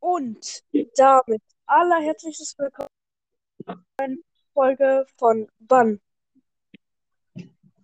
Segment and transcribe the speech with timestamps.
[0.00, 0.62] Und
[0.96, 2.88] damit allerherzlichstes Willkommen
[3.66, 4.16] zu einer
[4.54, 6.00] Folge von Bann.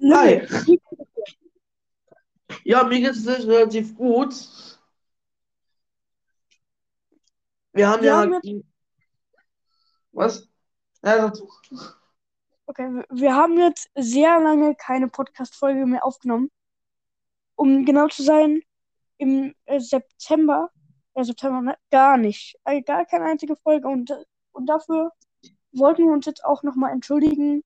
[0.02, 0.46] Hi.
[2.64, 4.34] Ja, mir geht es relativ gut.
[7.72, 8.16] Wir haben Wir ja.
[8.20, 8.64] haben
[10.12, 10.48] Was?
[11.04, 11.30] Ja.
[12.64, 16.50] Okay, wir- wir haben jetzt sehr lange keine Podcast-Folge mehr aufgenommen.
[17.54, 18.62] Um genau zu sein,
[19.18, 20.70] im äh, September,
[21.16, 21.76] äh, September, ne?
[21.92, 22.58] gar nicht.
[22.64, 23.88] Äh, gar keine einzige Folge.
[23.88, 24.12] Und,
[24.52, 25.12] und dafür
[25.72, 27.62] wollten wir uns jetzt auch nochmal entschuldigen.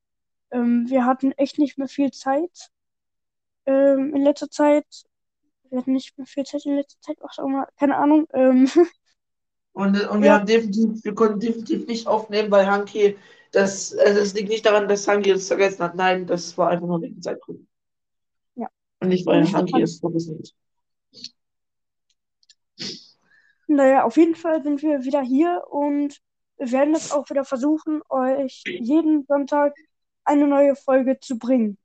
[0.52, 2.70] Ähm, wir hatten echt nicht mehr viel Zeit
[3.66, 4.86] ähm, in letzter Zeit.
[5.70, 8.26] Wir hatten nicht mehr viel Zeit in letzter Zeit, was auch immer, keine Ahnung.
[8.34, 8.68] Ähm,
[9.72, 10.38] Und, und wir Ja.
[10.38, 13.16] haben definitiv, wir konnten definitiv nicht aufnehmen, weil Hanki,
[13.52, 15.94] das, also es liegt nicht daran, dass Hanki es vergessen hat.
[15.94, 17.68] Nein, das war einfach nur wegen Zeitgründen.
[18.56, 18.68] Ja.
[19.00, 19.82] Und nicht, weil daran.
[19.82, 20.54] es vergessen hat.
[23.70, 26.20] Naja, auf jeden Fall sind wir wieder hier und
[26.58, 29.76] werden es auch wieder versuchen, euch jeden Sonntag
[30.24, 31.78] eine neue Folge zu bringen.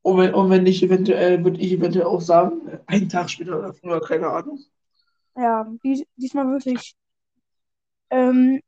[0.00, 3.74] Und wenn, und wenn nicht, eventuell, würde ich eventuell auch sagen, einen Tag später oder
[3.74, 4.60] früher, keine Ahnung.
[5.36, 6.96] Ja, dies, diesmal wirklich.
[8.08, 8.62] Ähm,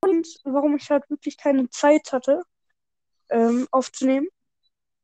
[0.00, 2.40] und warum ich halt wirklich keine Zeit hatte,
[3.28, 4.28] ähm, aufzunehmen,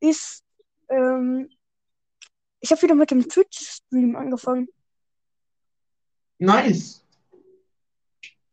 [0.00, 0.42] ist,
[0.88, 1.50] ähm,
[2.60, 4.66] ich habe wieder mit dem Twitch-Stream angefangen.
[6.40, 7.04] Nice.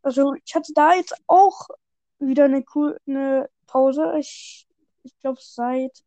[0.04, 1.68] Also ich hatte da jetzt auch
[2.20, 4.14] wieder eine cool, eine Pause.
[4.20, 4.68] Ich,
[5.04, 6.04] ich glaube seit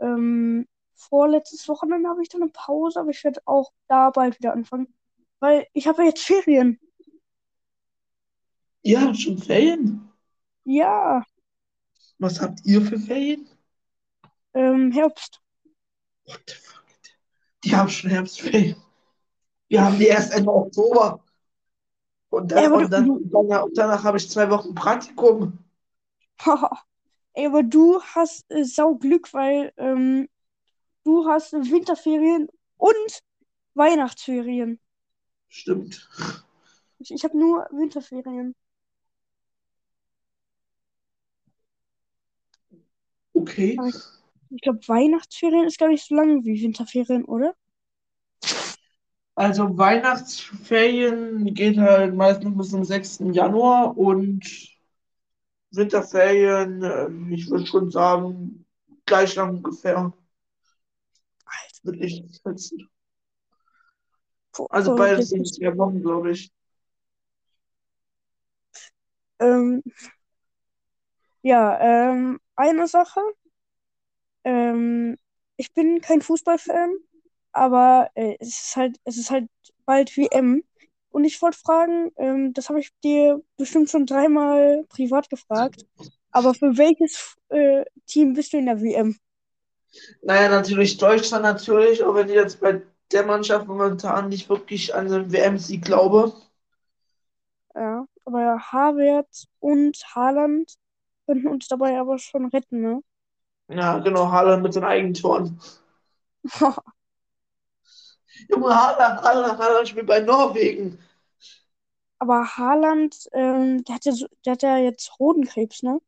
[0.00, 4.52] ähm, vorletztes Wochenende habe ich dann eine Pause, aber ich werde auch da bald wieder
[4.52, 4.92] anfangen.
[5.40, 6.80] Weil ich habe ja jetzt Ferien.
[8.82, 10.08] Ja, schon Ferien?
[10.64, 11.24] Ja,
[12.18, 13.48] Was habt ihr für Ferien?
[14.54, 15.40] ähm, Herbst.
[16.26, 16.84] What the fuck?
[17.64, 18.76] Die haben schon Herbstferien.
[19.74, 21.20] Wir haben die erst Ende Oktober.
[22.30, 25.58] Und, dann, und, dann, und danach, habe ich zwei Wochen Praktikum.
[27.32, 30.28] Ey, aber du hast äh, sau Glück, weil ähm,
[31.02, 32.46] du hast Winterferien
[32.76, 33.20] und
[33.74, 34.78] Weihnachtsferien.
[35.48, 36.08] Stimmt.
[37.00, 38.54] Ich, ich habe nur Winterferien.
[43.32, 43.76] Okay.
[43.76, 43.88] Aber
[44.50, 47.56] Ich glaube, Weihnachtsferien ist gar nicht so lang wie Winterferien, oder?
[49.36, 53.32] Also Weihnachtsferien geht halt meistens bis zum 6.
[53.32, 54.44] Januar und
[55.72, 58.64] Winterferien, ähm, ich würde schon sagen,
[59.06, 60.12] gleich lang ungefähr.
[61.82, 62.88] Würde ich schätzen.
[64.70, 66.52] Also beides sind vier Wochen, glaube ich.
[69.40, 69.82] Ähm,
[71.42, 73.20] ja, ähm, eine Sache.
[74.44, 75.18] Ähm,
[75.56, 76.96] ich bin kein Fußballfan,
[77.54, 79.48] aber äh, es ist halt, es ist halt
[79.86, 80.62] bald WM.
[81.10, 85.86] Und ich wollte fragen, ähm, das habe ich dir bestimmt schon dreimal privat gefragt,
[86.32, 89.16] aber für welches äh, Team bist du in der WM?
[90.22, 92.82] Naja, natürlich Deutschland natürlich, auch wenn ich jetzt bei
[93.12, 96.32] der Mannschaft momentan nicht wirklich an den WM-Sieg glaube.
[97.74, 100.74] Ja, aber Havertz und Haaland
[101.26, 103.00] könnten uns dabei aber schon retten, ne?
[103.68, 105.60] Ja, genau, Haaland mit den Eigentoren.
[108.48, 110.98] Junge, Haaland, Haaland, Haaland spielt bei Norwegen.
[112.18, 116.00] Aber Haaland, ähm, der hat ja, so, der hat ja jetzt Hodenkrebs, ne?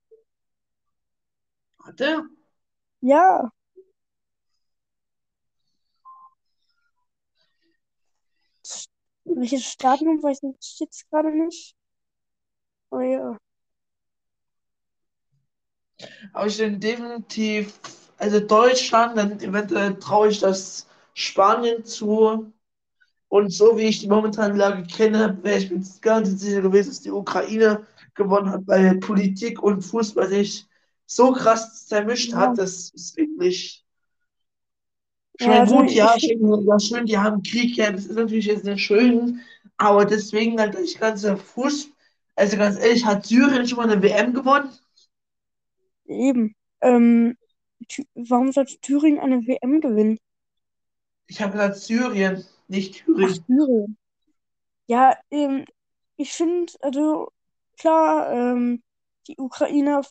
[1.84, 2.25] Hat der?
[3.00, 3.50] Ja,
[9.37, 11.75] welches Stadion weiß ich jetzt gerade nicht.
[12.91, 13.37] Aber ja.
[16.32, 17.78] Aber ich denke definitiv,
[18.19, 22.53] also Deutschland, dann eventuell traue ich das Spanien zu.
[23.28, 27.03] Und so wie ich die momentane Lage kenne, wäre ich mir ganz sicher gewesen, dass
[27.03, 30.66] die Ukraine gewonnen hat, weil Politik und Fußball sich
[31.06, 32.37] so krass zermischt Ja.
[32.37, 33.84] hat, das ist wirklich.
[35.38, 38.06] Ich Ja, meine, also gut, ja, ich- schön, ja, schön, die haben Krieg, ja, das
[38.06, 39.41] ist natürlich jetzt nicht schön,
[39.76, 41.91] aber deswegen halt das ganze Fuß,
[42.37, 44.70] also ganz ehrlich, hat Syrien schon mal eine WM gewonnen?
[46.08, 46.55] Eben.
[46.81, 47.37] Ähm,
[48.14, 50.19] warum sollte Thüringen eine WM gewinnen?
[51.28, 53.46] Ich habe gesagt Syrien, nicht Ach, Thüringen.
[53.46, 53.99] Thüringen.
[54.88, 55.64] Ja, ähm,
[56.17, 57.32] ich finde, also
[57.78, 58.82] klar, ähm,
[59.28, 60.02] die Ukrainer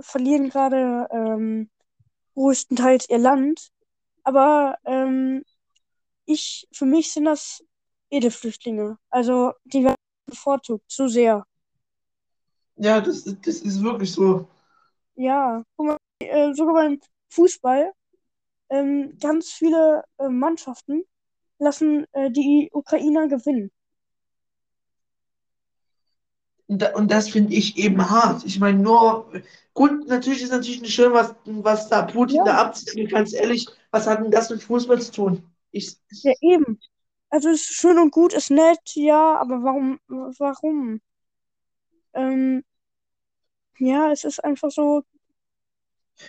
[0.00, 1.70] verlieren gerade ähm,
[2.34, 3.70] größtenteils ihr Land,
[4.24, 5.44] aber ähm,
[6.26, 7.64] ich, für mich sind das
[8.10, 8.98] Edelflüchtlinge.
[9.10, 9.96] Also die werden
[10.26, 11.46] bevorzugt, zu sehr.
[12.76, 14.48] Ja, das, ist- das ist wirklich so.
[15.16, 17.00] Ja, guck mal, äh, sogar beim
[17.30, 17.92] Fußball,
[18.70, 21.04] ähm, ganz viele äh, Mannschaften
[21.58, 23.70] lassen äh, die Ukrainer gewinnen.
[26.66, 28.44] Und das finde ich eben hart.
[28.46, 29.30] Ich meine, nur,
[29.74, 32.44] gut, natürlich ist natürlich nicht schön, was, was da Putin ja.
[32.44, 33.10] da abzieht.
[33.10, 35.42] Ganz ehrlich, was hat denn das mit Fußball zu tun?
[35.72, 36.80] Ich, ja, eben.
[37.28, 40.00] Also, es ist schön und gut, ist nett, ja, aber warum?
[40.08, 41.00] Warum?
[42.14, 42.64] Ähm,
[43.78, 45.02] ja, es ist einfach so,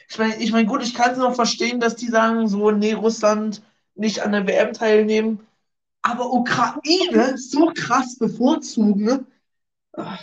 [0.10, 2.94] ich meine, ich mein, gut, ich kann es noch verstehen, dass die sagen, so, nee,
[2.94, 3.62] Russland
[3.96, 5.46] nicht an der WM teilnehmen,
[6.02, 9.26] aber Ukraine so krass bevorzugen, ne?
[9.94, 10.22] Ach,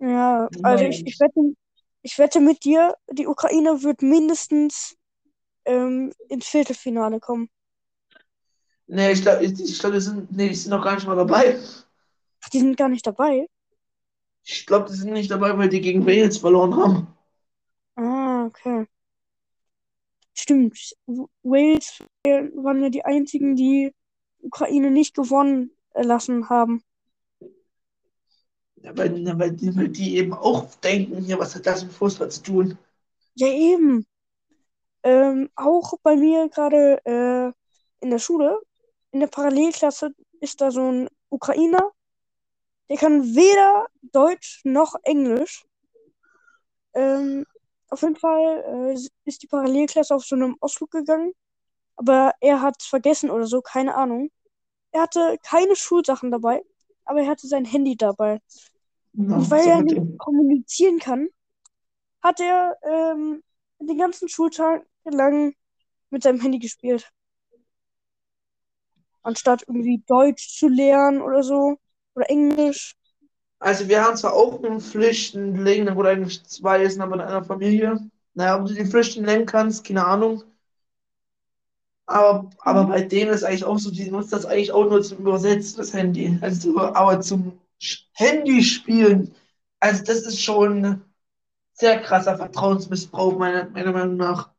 [0.00, 1.54] ja, also ich, ich wette,
[2.02, 4.96] ich wette mit dir, die Ukraine wird mindestens
[5.66, 7.50] ähm, ins Viertelfinale kommen.
[8.86, 11.16] Nee, ich glaube, ich, ich glaub, die sind, nee, die sind noch gar nicht mal
[11.16, 11.58] dabei.
[12.44, 13.46] Ach, die sind gar nicht dabei.
[14.44, 17.08] Ich glaube, die sind nicht dabei, weil die gegen Wales verloren haben.
[18.42, 18.86] Ah, okay.
[20.34, 20.96] Stimmt.
[21.42, 23.94] Wales waren ja die einzigen, die
[24.40, 26.82] Ukraine nicht gewonnen äh, lassen haben.
[28.76, 32.30] Ja, weil, weil, die, weil die eben auch denken, hier, was hat das mit Fußball
[32.30, 32.78] zu tun?
[33.34, 34.06] Ja, eben.
[35.04, 37.52] Ähm, auch bei mir gerade äh,
[38.00, 38.60] in der Schule,
[39.12, 41.92] in der Parallelklasse, ist da so ein Ukrainer,
[42.88, 45.64] der kann weder Deutsch noch Englisch.
[46.94, 47.46] Ähm,
[47.92, 51.32] auf jeden Fall äh, ist die Parallelklasse auf so einem Ausflug gegangen,
[51.96, 54.30] aber er hat es vergessen oder so, keine Ahnung.
[54.92, 56.62] Er hatte keine Schulsachen dabei,
[57.04, 58.40] aber er hatte sein Handy dabei.
[59.14, 61.28] Ja, Und weil so er nicht dem- kommunizieren kann,
[62.22, 63.42] hat er ähm,
[63.80, 65.54] den ganzen Schultag lang
[66.10, 67.10] mit seinem Handy gespielt.
[69.22, 71.76] Anstatt irgendwie Deutsch zu lernen oder so.
[72.14, 72.94] Oder Englisch.
[73.62, 77.98] Also wir haben zwar auch einen Flüchtling, wo eigentlich zwei ist, aber in einer Familie.
[78.34, 80.42] Naja, ob du die Flüchtlinge nennen kannst, keine Ahnung.
[82.06, 85.18] Aber, aber bei denen ist eigentlich auch so, die nutzen das eigentlich auch nur zum
[85.18, 86.38] Übersetzen, das Handy.
[86.42, 87.58] Also, aber zum
[88.14, 89.34] Handy spielen,
[89.80, 91.02] also das ist schon
[91.74, 94.50] sehr krasser Vertrauensmissbrauch, meiner, meiner Meinung nach.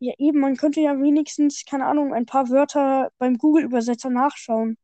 [0.00, 4.76] Ja, eben, man könnte ja wenigstens, keine Ahnung, ein paar Wörter beim Google-Übersetzer nachschauen.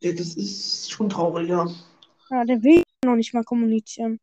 [0.00, 1.66] Ja, das ist schon traurig, ja.
[2.30, 4.18] Ja, der will noch nicht mal kommunizieren.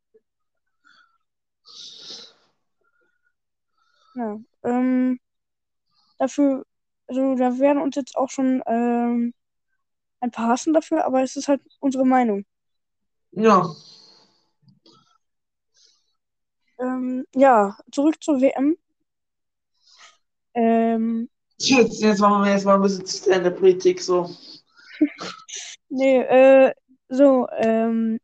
[4.15, 5.19] Ja, ähm,
[6.19, 6.65] dafür,
[7.07, 9.33] also da werden uns jetzt auch schon ähm,
[10.21, 12.45] ein paar hassen dafür, aber es ist halt unsere Meinung.
[13.31, 13.63] Ja,
[16.79, 18.77] Ähm, ja, zurück zur WM.
[20.53, 21.29] Ähm,
[21.59, 24.29] jetzt, jetzt machen wir erstmal ein bisschen in der Politik so.
[25.89, 26.73] Nee, äh,
[27.09, 28.19] so, ähm,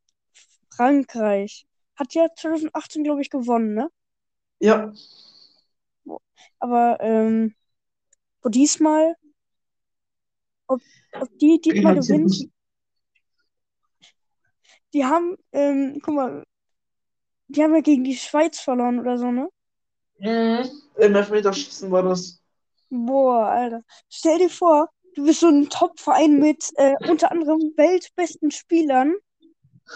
[0.76, 3.90] Frankreich hat ja 2018, glaube ich, gewonnen, ne?
[4.60, 4.92] Ja,
[6.60, 7.56] Aber ähm,
[8.44, 9.16] wo diesmal,
[10.68, 10.82] ob,
[11.20, 12.52] ob die diesmal Ja, gewinnen,
[14.94, 16.44] die haben, ähm, guck mal,
[17.48, 19.50] die haben ja gegen die Schweiz verloren oder so, ne?
[20.20, 20.70] Mhm.
[20.98, 22.42] Im Elfmeterschießen war das.
[22.92, 23.84] Boah, Alter.
[24.10, 24.90] Stell dir vor,
[25.20, 29.16] du bist so ein Top-Verein mit äh, unter anderem weltbesten Spielern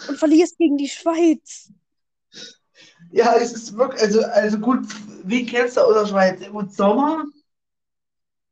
[0.08, 1.72] und verlierst gegen die Schweiz.
[3.10, 4.86] Ja, es ist wirklich, also, also gut,
[5.24, 6.46] wie kennst du aus der Schweiz?
[6.50, 7.24] Gut, Sommer,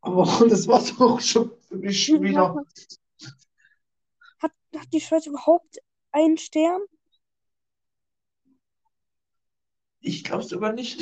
[0.01, 2.65] aber das war doch schon für mich wieder.
[4.39, 5.79] Hat, hat die Schweiz überhaupt
[6.13, 6.81] einen Stern?
[10.01, 11.01] Ich glaube sogar nicht.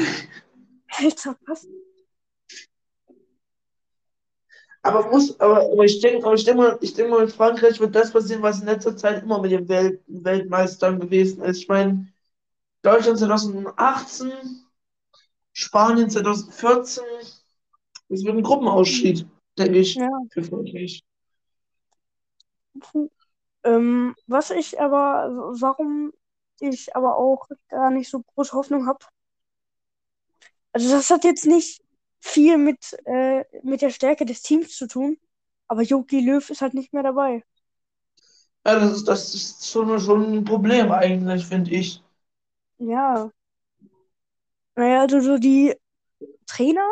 [0.88, 1.66] Alter, was?
[4.82, 7.94] Aber muss, aber, aber ich denke, ich denke mal, ich denke mal, in Frankreich wird
[7.94, 11.58] das passieren, was in letzter Zeit immer mit den Welt, Weltmeistern gewesen ist.
[11.58, 12.08] Ich meine,
[12.82, 14.32] Deutschland 2018,
[15.52, 17.04] Spanien 2014,
[18.08, 19.26] das wird ein Gruppenausstieg,
[19.58, 20.08] denke ich, Ja.
[20.30, 21.02] für Frankreich.
[23.64, 25.28] Ähm, was ich aber,
[25.60, 26.12] warum
[26.60, 29.04] ich aber auch gar nicht so große Hoffnung habe.
[30.72, 31.82] Also das hat jetzt nicht
[32.20, 35.18] viel mit, äh, mit der Stärke des Teams zu tun,
[35.68, 37.44] aber Jogi Löw ist halt nicht mehr dabei.
[38.66, 42.02] Ja, das ist, das ist schon, schon ein Problem eigentlich, finde ich.
[42.78, 43.30] Ja.
[44.76, 45.74] Naja, also so die
[46.46, 46.86] Trainer,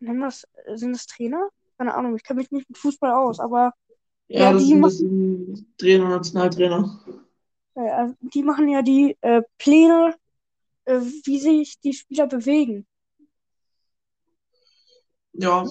[0.00, 1.48] nennen das, sind das Trainer?
[1.78, 3.72] Keine Ahnung, ich kenne mich nicht mit Fußball aus, aber
[4.28, 6.98] Ja, Ja, das die sind, das sind Trainer, Nationaltrainer.
[7.74, 10.14] äh, die machen ja die äh, Pläne,
[10.86, 12.86] äh, wie sich die Spieler bewegen.
[15.38, 15.64] Ja,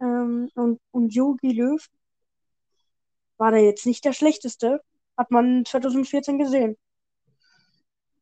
[0.00, 1.84] Ähm, und, und Jogi Löw
[3.38, 4.82] war da jetzt nicht der schlechteste,
[5.16, 6.76] hat man 2014 gesehen.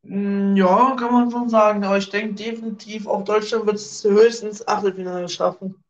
[0.04, 1.82] Mm, ja, kann man schon sagen.
[1.84, 5.82] Aber ich denke definitiv, auch Deutschland wird es höchstens Achtelfinale schaffen.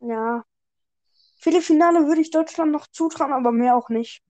[0.00, 0.42] Ja,
[1.36, 4.22] Viertelfinale würde ich Deutschland noch zutrauen, aber mehr auch nicht.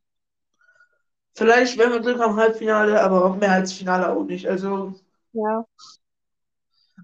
[1.37, 4.49] Vielleicht, wenn wir Glück haben, Halbfinale, aber mehr als Finale auch nicht.
[4.49, 4.93] Also,
[5.33, 5.65] Ja.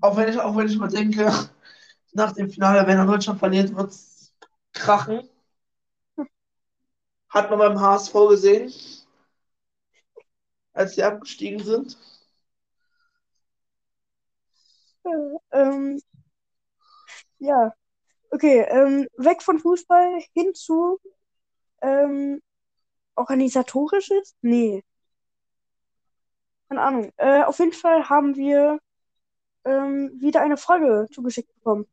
[0.03, 1.31] Auch wenn ich, auch wenn ich mal denke,
[2.13, 4.35] nach dem Finale, wenn Deutschland verliert, wird es
[4.73, 5.29] krachen.
[7.31, 8.73] Hat man beim HSV gesehen,
[10.75, 11.97] als sie abgestiegen sind.
[15.05, 16.01] Äh, ähm,
[17.39, 17.73] ja.
[18.31, 20.99] Okay, ähm, weg von Fußball hin zu
[21.83, 22.43] ähm,
[23.17, 24.37] organisatorisches?
[24.43, 24.85] Nee.
[26.69, 27.13] Keine Ahnung.
[27.19, 28.81] Äh, auf jeden Fall haben wir
[29.65, 31.87] ähm, wieder eine Frage zugeschickt bekommen.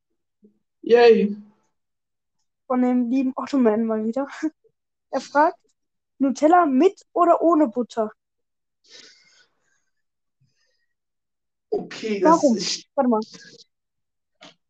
[0.81, 1.35] Yay.
[2.67, 4.27] Von dem lieben Ottoman mal wieder.
[5.11, 5.57] Er fragt,
[6.19, 8.11] Nutella mit oder ohne Butter?
[11.71, 12.57] Okay, das Warum?
[12.57, 12.88] ist.
[12.93, 13.21] Warte mal.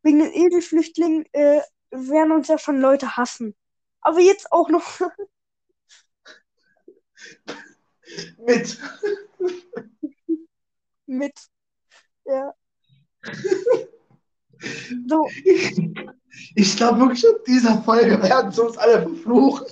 [0.02, 3.54] Wegen den Edelflüchtlingen äh, werden uns ja schon Leute hassen.
[4.00, 5.00] Aber jetzt auch noch
[11.06, 11.50] mit.
[12.24, 12.54] Ja.
[16.54, 19.66] Ich glaube wirklich, in dieser Folge werden sie uns alle verfluchen.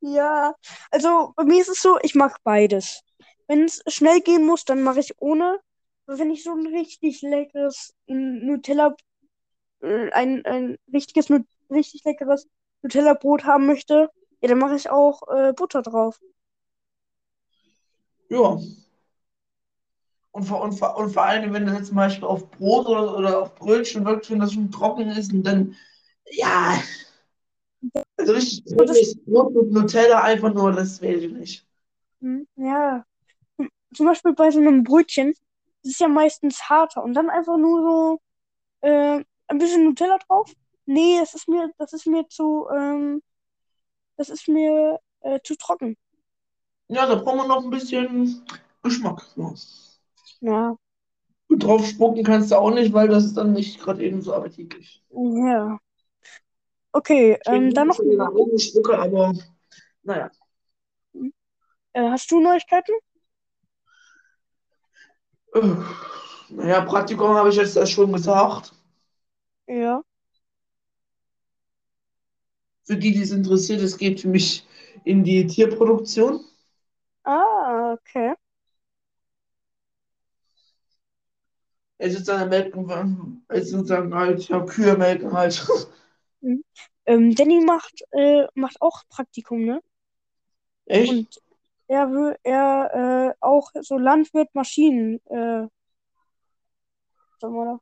[0.00, 0.54] ja.
[0.90, 3.02] Also bei mir ist es so, ich mag beides.
[3.48, 5.58] Wenn es schnell gehen muss, dann mache ich ohne.
[6.06, 8.94] Aber wenn ich so ein richtig leckeres Nutella,
[9.80, 11.28] äh, ein, ein richtiges,
[11.70, 12.46] richtig leckeres
[12.82, 14.10] Nutella-Brot haben möchte,
[14.40, 16.18] ja, dann mache ich auch äh, Butter drauf.
[18.28, 18.58] Ja.
[20.32, 23.16] Und vor, und, vor, und vor allem, wenn das jetzt zum Beispiel auf Brot oder,
[23.18, 25.76] oder auf Brötchen wirkt, wenn das schon trocken ist und dann,
[26.30, 26.74] ja.
[28.16, 31.66] Also richtig trockenes Brot mit Nutella einfach nur, das will ich nicht.
[32.20, 33.04] Hm, Ja.
[33.58, 35.34] Hm, Zum Beispiel bei so einem Brötchen,
[35.82, 37.82] das ist ja meistens harter und dann einfach nur
[38.82, 40.52] so äh, ein bisschen Nutella drauf.
[40.86, 43.22] Nee, das ist mir, das ist mir zu, ähm,
[44.16, 45.96] das ist mir äh, zu trocken.
[46.88, 48.44] Ja, da brauchen wir noch ein bisschen
[48.82, 49.26] Geschmack.
[49.36, 49.52] Ja.
[50.42, 50.76] Ja.
[51.48, 54.34] Und drauf spucken kannst du auch nicht, weil das ist dann nicht gerade eben so
[54.34, 55.02] appetitlich.
[55.10, 55.78] Ja.
[56.94, 59.32] Okay, ähm, dann noch, Ich bin spucke, aber
[60.02, 60.30] naja.
[61.94, 62.92] äh, hast du Neuigkeiten?
[65.54, 65.76] Äh,
[66.50, 68.72] Naja, Praktikum habe ich jetzt erst schon gesagt.
[69.66, 70.02] Ja.
[72.84, 74.64] Für die, die es interessiert, es geht für mich
[75.04, 76.44] in die Tierproduktion.
[77.24, 78.34] Ah, okay.
[82.04, 85.64] Es ist dann melken, es ist sozusagen halt, ja, Kühe melken halt.
[87.06, 89.80] Ähm, Danny macht, äh, macht auch Praktikum, ne?
[90.86, 91.10] Echt?
[91.10, 91.40] Und
[91.86, 95.68] er will, er, äh, auch so Landwirt, Maschinen, äh,
[97.40, 97.80] sagen wir da.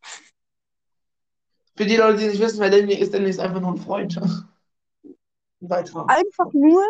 [1.76, 4.20] Für die Leute, die nicht wissen, wer Danny ist, Danny ist einfach nur ein Freund.
[5.60, 6.06] Weiter.
[6.08, 6.82] Einfach nur,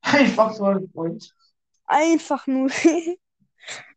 [0.00, 1.34] Einfach nur ein Freund.
[1.86, 2.70] einfach nur.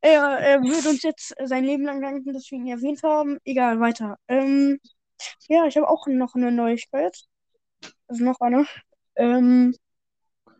[0.01, 3.37] Er, er wird uns jetzt sein Leben lang danken, dass wir ihn erwähnt haben.
[3.43, 4.17] Egal, weiter.
[4.27, 4.79] Ähm,
[5.47, 7.17] ja, ich habe auch noch eine Neuigkeit.
[8.07, 8.65] Also noch eine.
[9.15, 9.75] Ähm,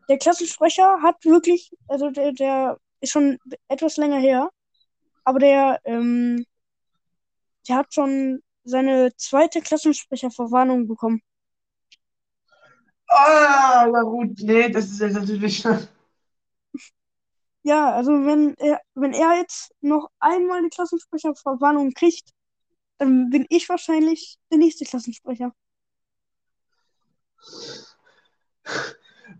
[0.10, 3.38] der Klassensprecher hat wirklich, also der, der ist schon
[3.68, 4.50] etwas länger her,
[5.24, 6.46] aber der, ähm,
[7.68, 11.22] der hat schon seine zweite Klassensprecherverwarnung bekommen.
[13.10, 15.64] Ah, na gut, nee, das ist jetzt natürlich.
[17.68, 22.30] Ja, also wenn er, wenn er jetzt noch einmal eine Klassensprecherverwarnung kriegt,
[22.98, 25.52] dann bin ich wahrscheinlich der nächste Klassensprecher.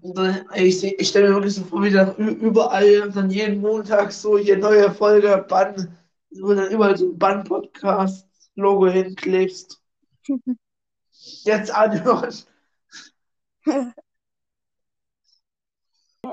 [0.02, 4.38] Dann, ich, ich stelle mir wirklich so vor, wie dann überall dann jeden Montag so
[4.38, 5.98] hier neue Folge Bann,
[6.32, 9.82] wo dann überall so ein Bann-Podcast-Logo hinklebst.
[11.46, 12.36] Jetzt anhören.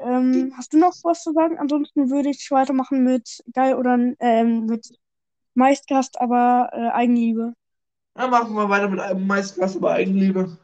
[0.02, 1.58] Ähm, hast du noch was zu sagen?
[1.58, 4.98] Ansonsten würde ich weitermachen mit geil oder ähm, mit
[5.54, 7.54] Meistgast, aber äh, Eigenliebe.
[8.14, 10.56] Dann machen wir weiter mit einem Meisterklasse bei Eigenliebe.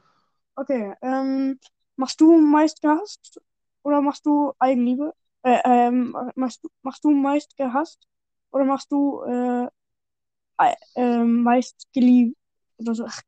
[0.56, 1.58] Okay, ähm,
[1.96, 3.40] machst du Meistgast
[3.82, 5.14] oder machst du Eigenliebe?
[5.42, 8.06] Äh, ähm, machst du, machst du meist gehasst
[8.50, 9.68] oder machst du äh,
[10.94, 12.36] ähm, meist geliebt
[12.78, 13.06] oder so?
[13.06, 13.20] Ach,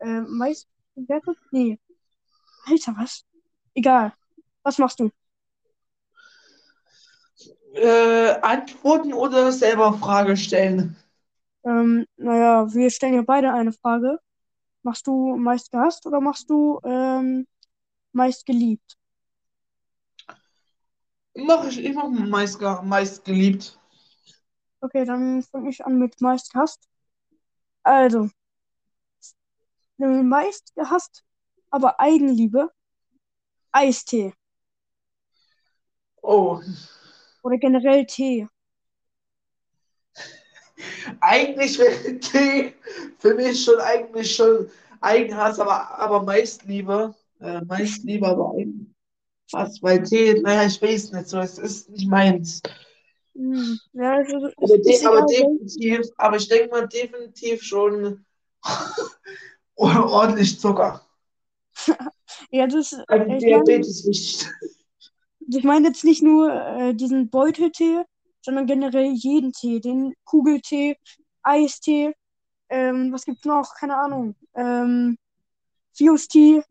[0.00, 1.36] äh, meist bewertet?
[1.52, 1.78] Nee.
[2.66, 3.24] Alter, was?
[3.74, 4.12] Egal.
[4.62, 5.10] Was machst du?
[7.76, 10.96] Äh, antworten oder selber Frage stellen?
[11.64, 14.18] Ähm, naja, wir stellen ja beide eine Frage.
[14.82, 17.46] Machst du meist gehasst oder machst du ähm,
[18.12, 18.96] meist geliebt?
[21.34, 23.78] Mach ich, ich mach meist, meist geliebt.
[24.80, 26.88] Okay, dann fange ich an mit meist gehasst.
[27.82, 28.30] Also,
[29.98, 31.24] meist gehasst
[31.70, 32.70] aber Eigenliebe,
[33.72, 34.32] Eistee
[36.22, 36.60] Oh,
[37.46, 38.48] oder generell Tee.
[41.20, 42.72] eigentlich wäre Tee
[43.18, 44.68] für mich schon eigentlich schon
[45.00, 47.14] Eigenhass, aber, aber meist lieber.
[47.40, 52.08] Äh, meist lieber, aber Eigenhass, weil Tee, naja, ich weiß nicht so, es ist nicht
[52.08, 52.60] meins.
[53.34, 58.24] Hm, Ja, also, Aber, ist, ist de aber definitiv, aber ich denke mal definitiv schon
[59.76, 61.02] ordentlich Zucker.
[62.50, 64.48] ja, das, Also ich meine, Diabetes wichtig.
[65.48, 68.02] Ich meine jetzt nicht nur äh, diesen Beuteltee,
[68.42, 70.96] sondern generell jeden Tee, den Kugeltee,
[71.42, 72.14] Eistee,
[72.70, 73.74] ähm, was gibt's noch?
[73.76, 74.36] Keine Ahnung.
[74.54, 75.18] Ähm,
[75.96, 76.62] Fuse-Tee,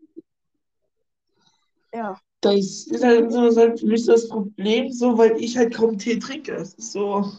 [1.93, 2.19] ja.
[2.41, 5.57] Das ist halt, so, das ist halt für mich so das Problem, so, weil ich
[5.57, 6.53] halt kaum Tee trinke.
[6.53, 7.29] Es ist so,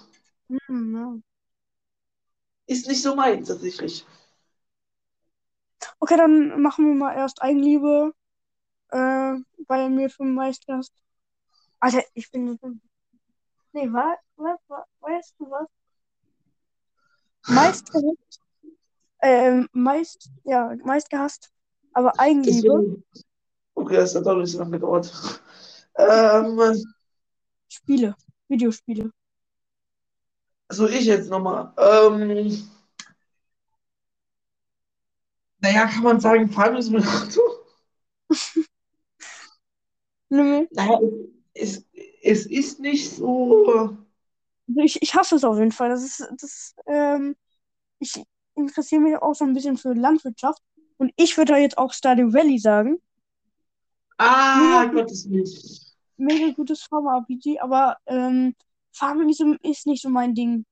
[0.69, 1.21] Hm, ja.
[2.69, 4.05] ist nicht so meins tatsächlich.
[6.01, 8.13] Okay, dann machen wir mal erst Eigenliebe,
[8.91, 9.35] äh,
[9.69, 10.93] bei mir für den Meistgast.
[11.81, 12.59] Alter, ich bin.
[13.73, 15.69] Nee, was, was, was, weißt du was?
[17.49, 18.41] Meistgehasst,
[19.23, 21.53] ähm, meist, ja, meistgehasst,
[21.93, 23.05] aber Eigenliebe, Deswegen,
[23.75, 25.13] okay, das hat auch nicht so lange gedauert.
[25.97, 26.85] Ähm,
[27.69, 28.17] Spiele,
[28.49, 29.13] Videospiele.
[30.71, 31.73] so ich jetzt nochmal.
[31.77, 32.69] Ähm,
[35.61, 37.45] naja, kann man sagen, Farming-Simulator?
[40.29, 40.99] Nee, Naja,
[41.57, 41.85] es,
[42.23, 43.97] es ist nicht so.
[44.77, 45.91] Ich, ich hasse es auf jeden Fall.
[45.91, 47.37] Das ist, das, ähm,
[47.99, 48.23] ich
[48.55, 50.61] interessiere mich auch so ein bisschen für Landwirtschaft.
[50.99, 52.99] Und ich würde da jetzt auch Stardew Valley sagen.
[54.19, 55.45] Ah, Mega, Gottes Willen.
[56.19, 58.55] mega gutes Farmer-RPG, aber ähm,
[58.93, 60.65] Farming ist, ist nicht so mein Ding.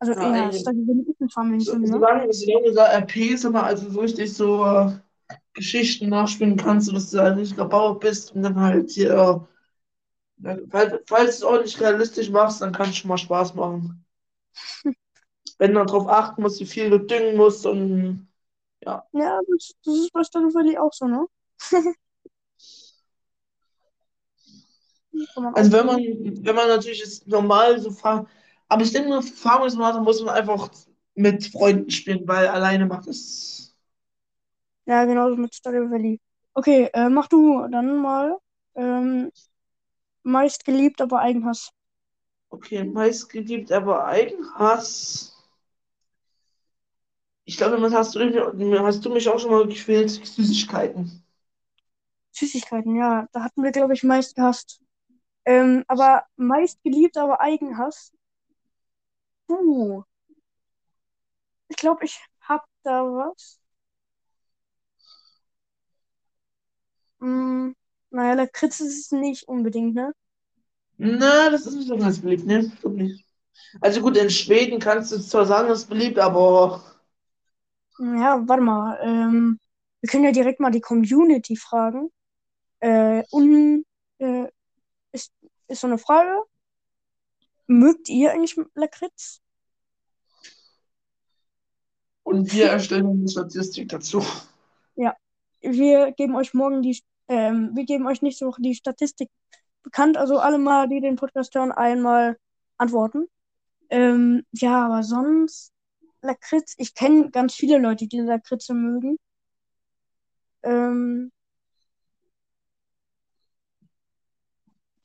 [0.00, 1.86] Also Ja, Stardew Valley ist ein Farming so, ne?
[1.86, 4.92] solange, solange da RPs immer, also so richtig so äh,
[5.56, 9.48] Geschichten nachspielen kannst, sodass du ein richtiger Bauer bist und dann halt hier,
[10.70, 14.04] falls, falls du es ordentlich realistisch machst, dann kann es schon mal Spaß machen.
[15.58, 18.28] Wenn du darauf achten musst, wie viel du düngen musst und
[18.84, 19.04] ja.
[19.12, 21.26] Ja, das, das ist bei Stardew Valley auch so, ne?
[25.52, 25.98] Also auch wenn man,
[26.44, 28.26] wenn man natürlich jetzt normal so fahren,
[28.68, 30.70] aber ich denke, Farming Simulator muss man einfach
[31.14, 33.75] mit Freunden spielen, weil alleine macht es.
[34.86, 36.20] Ja, genauso mit Stardew Valley.
[36.54, 38.38] Okay, äh, mach du dann mal.
[38.74, 39.30] Ähm,
[40.24, 41.72] meist geliebt, aber Eigenhass.
[42.50, 45.32] Okay, meistgeliebt, aber Eigenhass.
[47.44, 51.24] Ich glaube, damit hast du, mich- hast du mich auch schon mal gequält, Süßigkeiten.
[52.30, 54.80] Süßigkeiten, ja, da hatten wir, glaube ich, meist gehasst.
[55.46, 58.12] Ähm, aber meist geliebt, aber Eigenhass.
[59.48, 60.04] Puh,
[61.68, 63.60] ich glaube, ich hab da was.
[67.20, 67.74] Hm,
[68.10, 70.12] naja, Lakritz ist es nicht unbedingt, ne?
[70.98, 72.70] Na, das ist nicht so ganz beliebt, ne?
[73.80, 76.82] Also gut, in Schweden kannst du zwar sagen, das ist beliebt, aber
[77.98, 78.98] Ja, warte mal.
[79.02, 79.58] Ähm,
[80.00, 82.10] wir können ja direkt mal die Community fragen.
[82.80, 83.84] Äh, und
[84.18, 84.48] äh,
[85.12, 85.32] ist,
[85.68, 86.42] ist so eine Frage.
[87.68, 89.40] Mögt ihr eigentlich Lakritz?
[92.24, 94.22] und wir erstellen eine Statistik dazu.
[94.96, 95.16] Ja,
[95.72, 99.30] wir geben euch morgen die, ähm, wir geben euch nächste Woche die Statistik
[99.82, 100.16] bekannt.
[100.16, 102.36] Also alle mal, die den Podcast hören, einmal
[102.78, 103.26] antworten.
[103.90, 105.72] Ähm, ja, aber sonst
[106.22, 106.74] Lakritz.
[106.78, 109.16] Ich kenne ganz viele Leute, die Lakritze mögen.
[110.62, 111.30] Ähm,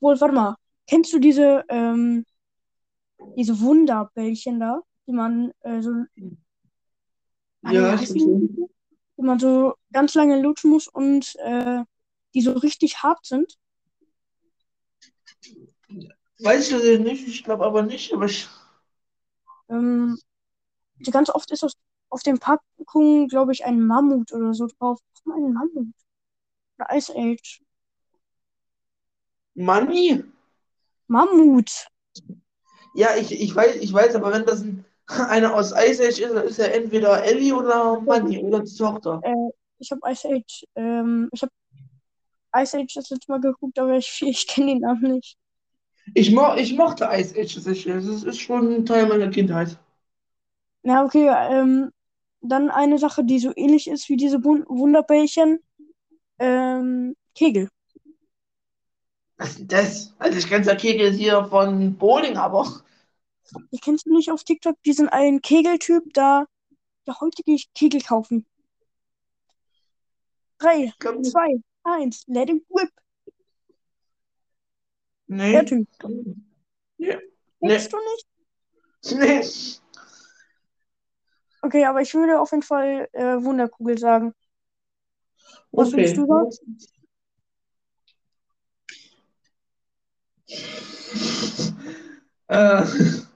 [0.00, 0.56] wohl, warte mal.
[0.88, 2.26] Kennst du diese, ähm,
[3.36, 5.92] diese Wunderbällchen da, die man äh, so,
[7.62, 8.12] Ja, ich
[9.22, 11.84] Die man so ganz lange lutschen muss und äh,
[12.34, 13.56] die so richtig hart sind?
[16.40, 18.48] Weiß ich nicht, ich glaube aber nicht, aber ich.
[19.68, 20.18] Ähm,
[20.98, 21.70] also ganz oft ist auf,
[22.08, 24.98] auf den Packungen, glaube ich, ein Mammut oder so drauf.
[25.24, 25.94] Warum ein Mammut?
[26.78, 27.62] Oder Ice Age.
[29.54, 30.24] Money?
[31.06, 31.86] Mammut.
[32.94, 34.84] Ja, ich, ich weiß, ich weiß, aber wenn das ein,
[35.28, 39.20] einer aus Ice Age ist, dann ist er entweder Ellie oder Money oder die Tochter.
[39.22, 41.52] Äh, ich habe Ice Age, ähm, ich habe
[42.56, 45.36] Ice Age das letzte Mal geguckt, aber ich, ich kenne den Namen nicht.
[46.14, 47.94] Ich, mo ich mochte Ice Age tatsächlich.
[47.94, 49.78] Das ist schon ein Teil meiner Kindheit.
[50.82, 51.90] Ja, okay, ähm,
[52.40, 55.60] dann eine Sache, die so ähnlich ist wie diese Wun Wunderbällchen.
[56.38, 57.68] Ähm, Kegel.
[59.36, 60.14] Was ist denn das?
[60.18, 62.82] Also ich kenne ja Kegel hier von Bowling, aber
[63.70, 66.46] Ich kennst du nicht auf TikTok diesen einen Kegeltyp, da,
[67.06, 68.46] ja, heute gehe ich Kegel kaufen.
[70.58, 71.32] 3, Glaub nicht.
[71.32, 72.24] 2, 1.
[72.28, 72.90] Let it whip.
[75.26, 75.52] Nee.
[75.52, 75.88] Der Typ.
[76.98, 77.18] Nee.
[77.60, 78.26] Denkst du nicht?
[79.18, 79.48] Nee.
[81.62, 84.34] Okay, aber ich würde auf jeden Fall äh, Wunderkugel sagen.
[85.70, 85.96] Was Okay.
[85.96, 86.50] würdest du sagen?
[92.48, 93.31] Äh.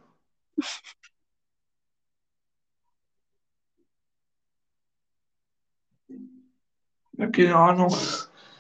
[7.17, 7.95] Ja, keine Ahnung.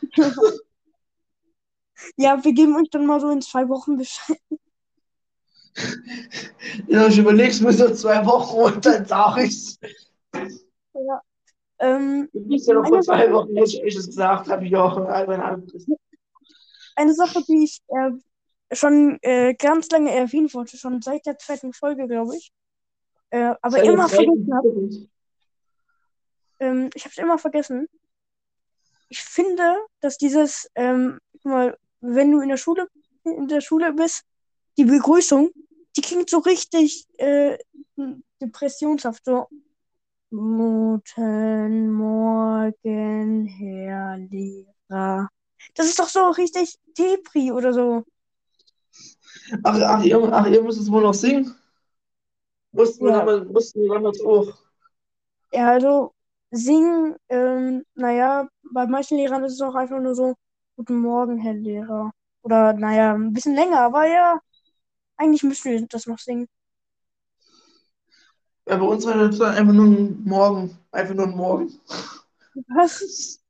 [2.16, 4.38] Ja, wir geben euch dann mal so in zwei Wochen Bescheid.
[6.88, 9.78] Ja, ich überleg's mir so zwei Wochen und dann sag ich's.
[10.32, 11.20] Ja.
[11.78, 14.98] Ähm, Du bist ja noch vor zwei Wochen, wo ich das gesagt habe, ich auch
[15.26, 15.86] mein anderes.
[16.94, 18.12] eine Sache, die ich äh,
[18.74, 22.50] schon äh, ganz lange erwähnen wollte, schon seit der zweiten Folge, glaube ich.
[23.28, 25.08] Äh, aber immer vergessen habe.
[26.60, 27.86] Ähm, ich habe es immer vergessen.
[29.08, 32.88] Ich finde, dass dieses, ähm, mal, wenn du in der Schule,
[33.24, 34.24] in der Schule bist,
[34.76, 35.50] die Begrüßung,
[35.96, 37.56] die klingt so richtig äh,
[38.40, 39.24] depressionshaft.
[39.24, 39.48] So,
[40.30, 45.28] Guten Morgen, Herr Lehrer.
[45.74, 48.04] Das ist doch so richtig Depri oder so.
[49.62, 51.54] Ach, ach, ihr, ach, ihr müsst es wohl noch singen?
[52.72, 53.18] Mussten wir Ja.
[53.20, 54.52] damals, mussten wir damals auch.
[55.52, 56.12] Ja, also
[56.50, 60.34] singen, ähm, naja, bei manchen Lehrern ist es auch einfach nur so,
[60.76, 62.12] Guten Morgen, Herr Lehrer.
[62.42, 64.38] Oder, naja, ein bisschen länger, aber ja,
[65.16, 66.46] eigentlich müssen wir das noch singen.
[68.68, 70.78] Ja, bei uns war das einfach nur ein Morgen.
[70.90, 71.80] Einfach nur ein Morgen.
[72.68, 73.40] Was?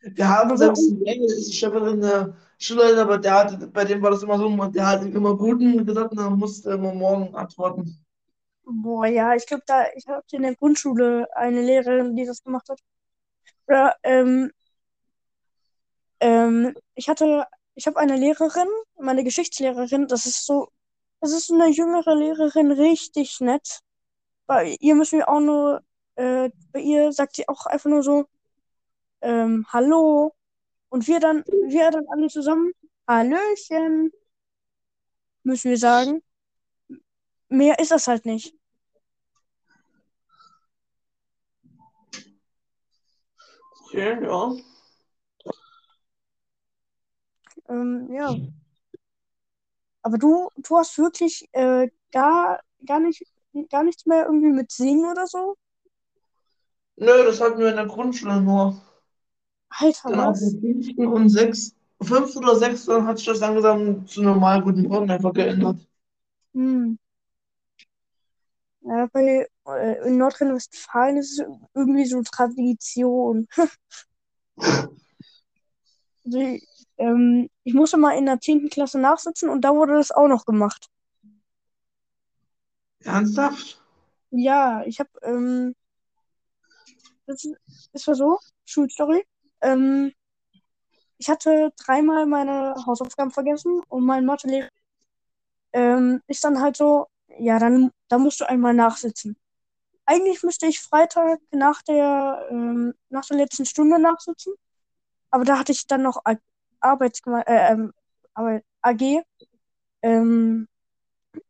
[0.00, 4.38] Wir haben selbst einen englischlehrerin, der Schulleiter, aber der hatte, bei dem war das immer
[4.38, 8.05] so, der hat immer guten gesagt und dann musste immer morgen antworten.
[8.66, 12.68] Boah, ja, ich glaube, da, ich hatte in der Grundschule eine Lehrerin, die das gemacht
[12.68, 12.80] hat.
[13.68, 14.52] Oder, ähm,
[16.20, 20.68] ähm, ich hatte, ich habe eine Lehrerin, meine Geschichtslehrerin, das ist so,
[21.20, 23.80] das ist eine jüngere Lehrerin, richtig nett.
[24.46, 25.82] Bei ihr müssen wir auch nur,
[26.16, 28.26] äh, bei ihr sagt sie auch einfach nur so,
[29.22, 30.34] ähm, Hallo.
[30.88, 32.72] Und wir dann, wir dann alle zusammen,
[33.08, 34.12] Hallöchen,
[35.44, 36.22] müssen wir sagen.
[37.48, 38.55] Mehr ist das halt nicht.
[43.96, 44.52] Okay, ja.
[47.68, 48.34] Ähm, ja.
[50.02, 53.22] Aber du, du hast wirklich äh, gar, gar nicht,
[53.70, 55.56] gar nichts mehr irgendwie mit Singen oder so?
[56.98, 58.76] Nö, das hatten wir in der Grundschule nur.
[59.70, 60.40] Alter, Dann was?
[60.60, 65.32] fünften und sechsten, fünften oder sechsten hat sich das langsam zu normal Guten Morgen einfach
[65.32, 65.78] geändert.
[66.54, 66.96] Hm.
[68.88, 73.48] Äh, in Nordrhein-Westfalen ist es irgendwie so Tradition.
[76.24, 76.66] Also, ich-
[76.98, 78.68] ähm, ich musste mal in der 10.
[78.68, 80.88] Klasse nachsitzen und da wurde das auch noch gemacht.
[83.04, 83.80] Ernsthaft?
[84.30, 85.74] Ja, ich habe, ähm,
[87.26, 87.56] das, ist-
[87.92, 89.24] das war so, Schulstory.
[89.60, 90.12] Ähm,
[91.18, 94.68] ich hatte dreimal meine Hausaufgaben vergessen und mein Mathelehrer
[95.72, 97.06] ähm, ist dann halt so,
[97.38, 99.36] ja, dann, dann musst du einmal nachsitzen.
[100.04, 104.54] Eigentlich müsste ich Freitag nach der, ähm, nach der letzten Stunde nachsitzen,
[105.30, 106.22] aber da hatte ich dann noch
[106.80, 107.92] Arbeitsgeme äh, ähm,
[108.34, 109.22] Arbeit, AG.
[110.02, 110.68] Ähm,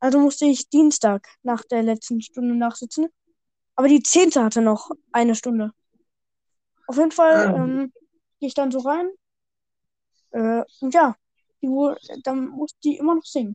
[0.01, 3.09] also musste ich Dienstag nach der letzten Stunde nachsitzen.
[3.75, 5.73] Aber die zehnte hatte noch eine Stunde.
[6.87, 7.57] Auf jeden Fall Ah.
[7.57, 7.93] ähm,
[8.41, 9.11] gehe ich dann so rein.
[10.31, 11.15] Äh, und ja,
[11.63, 11.69] die,
[12.23, 13.55] dann musste die immer noch singen.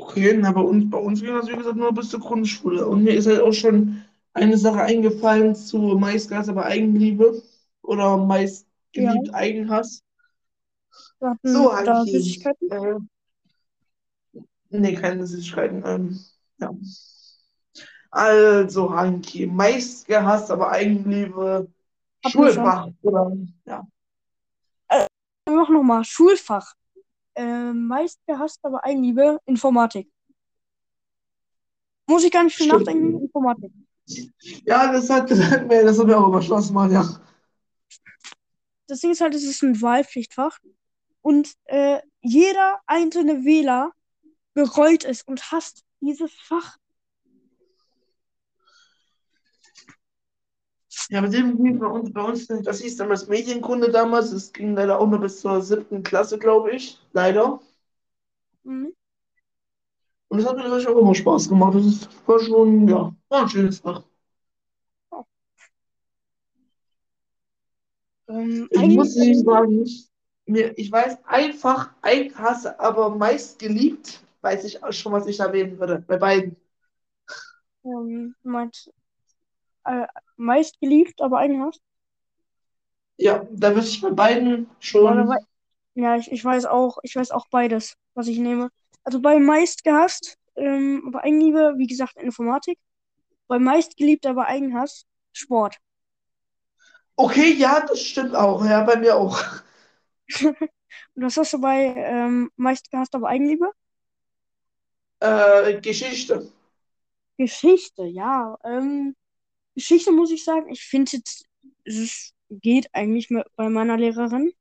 [0.00, 2.86] Okay, na, bei uns, bei uns ging das, wie gesagt, nur bis zur Grundschule.
[2.86, 7.42] Und mir ist halt auch schon eine Sache eingefallen zu Maisgas, aber Eigenliebe.
[7.82, 10.02] Oder meist geliebt Eigenhass.
[11.18, 12.04] Wir hatten So, da.
[12.04, 12.70] Süßigkeiten.
[12.70, 14.38] Äh,
[14.70, 15.82] nee, keine Süßigkeiten.
[15.84, 16.20] Ähm,
[16.60, 16.72] ja.
[18.10, 21.68] Also, Hanki, meist gehasst, aber Eigenliebe.
[22.24, 22.88] Hatten wir Schulfach.
[23.02, 23.32] Oder,
[23.64, 23.86] ja.
[25.44, 26.74] Wir machen nochmal Schulfach.
[27.38, 30.10] Äh, meist gehasst, aber Eigenliebe, Informatik.
[32.08, 32.86] Muss ich gar nicht viel Stimmt.
[32.86, 33.70] nachdenken, Informatik.
[34.64, 37.08] ja, das hat, das hat mir, das hat mir auch überschlossen, Mann, ja.
[38.88, 40.58] Das Ding ist halt, es ist ein Wahlpflichtfach.
[41.20, 43.92] Und äh, jeder einzelne Wähler
[44.54, 46.77] bereut es und hasst dieses Fach.
[51.10, 54.74] Ja, mit dem ging bei uns, bei uns, das hieß damals Medienkunde damals, es ging
[54.74, 57.60] leider auch nur bis zur siebten Klasse, glaube ich, leider.
[58.64, 58.90] Mhm.
[60.28, 61.74] Und das hat mir natürlich auch immer Spaß gemacht.
[61.74, 64.02] Das ist, war schon, ja, war ein schönes Fach.
[68.28, 69.84] Ähm, Ich muss Ihnen sagen,
[70.46, 75.78] mir, ich weiß einfach, Eigenhasse, aber meist geliebt, weiß ich auch schon, was ich erwähnen
[75.78, 76.02] würde.
[76.06, 76.56] Bei beiden.
[77.84, 78.90] ähm, meinst
[79.84, 81.80] äh, meist geliebt, aber eigenhaft?
[83.16, 85.34] Ja, da würde ich bei beiden schon.
[85.94, 88.70] Ja, ich, ich weiß auch, ich weiß auch beides, was ich nehme.
[89.02, 92.78] Also bei meist gehasst, ähm, aber Eigenliebe, wie gesagt, Informatik.
[93.48, 95.78] Bei meist geliebt, aber Eigenhass, Sport.
[97.16, 98.64] Okay, ja, das stimmt auch.
[98.64, 99.42] Ja, bei mir auch.
[101.14, 103.70] Und was hast du bei ähm, meist gehasst, aber Eigenliebe?
[105.20, 106.50] Äh, Geschichte.
[107.38, 108.58] Geschichte, ja.
[108.64, 109.16] Ähm,
[109.78, 111.20] Geschichte muss ich sagen, ich finde
[111.84, 114.52] es geht eigentlich mit, bei meiner Lehrerin.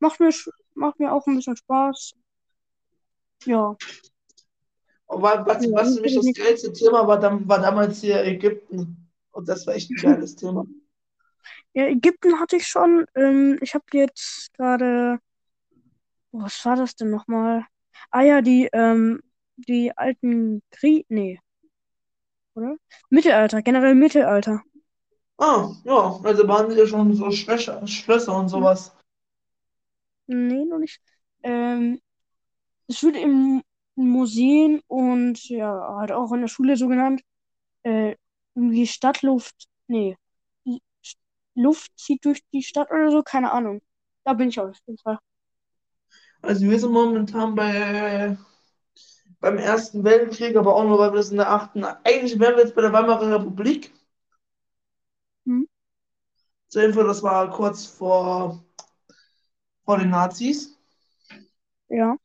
[0.00, 0.30] Macht mir,
[0.74, 2.14] macht mir auch ein bisschen Spaß.
[3.44, 3.76] Ja.
[5.06, 8.24] Aber was, Ja, was das für mich das geilste Thema war, dann, war damals hier
[8.24, 9.08] Ägypten.
[9.30, 10.66] Und das war echt ein geiles Thema.
[11.72, 13.06] Ja, Ägypten hatte ich schon.
[13.14, 15.20] Ähm, ich habe jetzt gerade.
[16.32, 17.64] Was war das denn nochmal?
[18.10, 19.22] Ah ja, die, ähm,
[19.56, 21.06] die alten Krieg.
[21.08, 21.38] Nee.
[22.58, 22.76] Oder?
[23.08, 24.62] Mittelalter, generell Mittelalter.
[25.38, 28.92] Ah, ja, also waren ja schon so Schlösser, Schlösser und sowas.
[30.26, 31.00] Nee, noch nicht.
[31.44, 32.00] Ähm,
[32.88, 33.62] es wird im
[33.94, 37.22] Museen und ja, halt auch in der Schule so genannt.
[37.84, 38.16] Äh,
[38.54, 39.68] irgendwie Stadtluft.
[39.86, 40.16] Nee.
[41.54, 43.80] Luft zieht durch die Stadt oder so, keine Ahnung.
[44.24, 45.18] Da bin ich auf jeden Fall.
[46.42, 48.36] Also wir sind momentan bei,
[49.40, 51.84] beim Ersten Weltkrieg, aber auch nur, weil wir das in der achten.
[51.84, 53.92] Eigentlich wären wir jetzt bei der Weimarer Republik.
[55.44, 55.68] Hm?
[56.68, 58.62] Zur Info, das war kurz vor,
[59.84, 60.76] vor den Nazis.
[61.88, 62.16] Ja.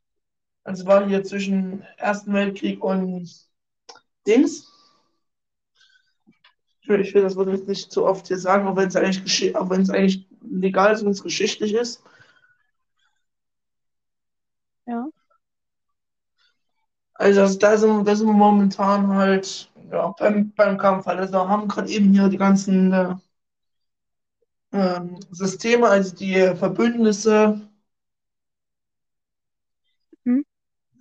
[0.63, 3.29] Also war hier zwischen Ersten Weltkrieg und
[4.25, 4.69] Dings.
[6.81, 8.95] Ich will, ich will das Wort jetzt nicht zu oft hier sagen, auch wenn es
[8.95, 12.03] eigentlich, auch wenn es eigentlich legal ist und es geschichtlich ist.
[14.85, 15.07] Ja.
[17.23, 21.07] Also da, sind, da sind wir momentan halt ja, beim, beim Kampf.
[21.07, 23.15] Also haben gerade eben hier die ganzen äh,
[24.73, 27.61] ähm, Systeme, also die Verbündnisse
[30.25, 30.43] Mhm.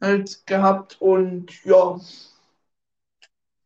[0.03, 1.99] halt gehabt und ja,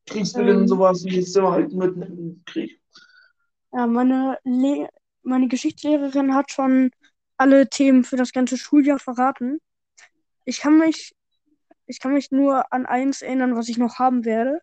[0.06, 0.68] Kriegsbeginn und Ähm.
[0.68, 2.80] sowas, und jetzt sind wir halt mitten im Krieg.
[3.72, 4.88] Ja, meine, Le
[5.22, 6.90] meine Geschichtslehrerin hat schon
[7.36, 9.58] alle Themen für das ganze Schuljahr verraten.
[10.46, 11.15] Ich kann mich,
[11.86, 14.60] ich kann mich nur an eins erinnern, was ich noch haben werde.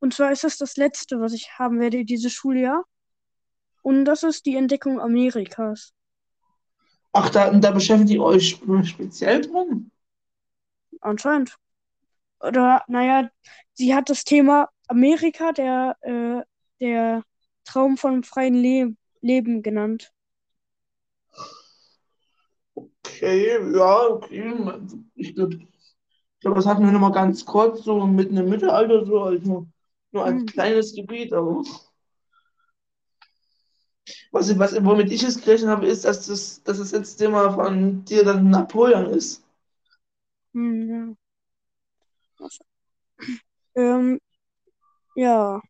[0.00, 2.84] Und zwar ist es das letzte, was ich haben werde dieses Schuljahr.
[3.82, 5.92] Und das ist die Entdeckung Amerikas.
[7.12, 9.90] Ach, da, da beschäftigt ihr euch spe- speziell drum?
[11.00, 11.56] Anscheinend.
[12.40, 13.30] Oder, naja,
[13.74, 16.42] sie hat das Thema Amerika, der, äh,
[16.80, 17.22] der
[17.64, 20.12] Traum von freien Le Leben genannt.
[22.74, 24.52] Okay, ja, okay.
[25.14, 25.60] Ich glaube,
[26.42, 29.66] ich glaub, das hatten wir noch mal ganz kurz, so mitten im Mittelalter, so, also
[30.12, 30.46] nur ein Hm.
[30.46, 31.62] kleines Gebiet, aber.
[34.32, 37.52] Was, ich- was, womit ich es gerechnet habe, ist, dass das, dass das jetzt Thema
[37.52, 39.44] von dir dann Napoleon ist.
[40.54, 41.14] Hm, ja.
[43.74, 44.18] Ähm,
[45.16, 45.60] ja.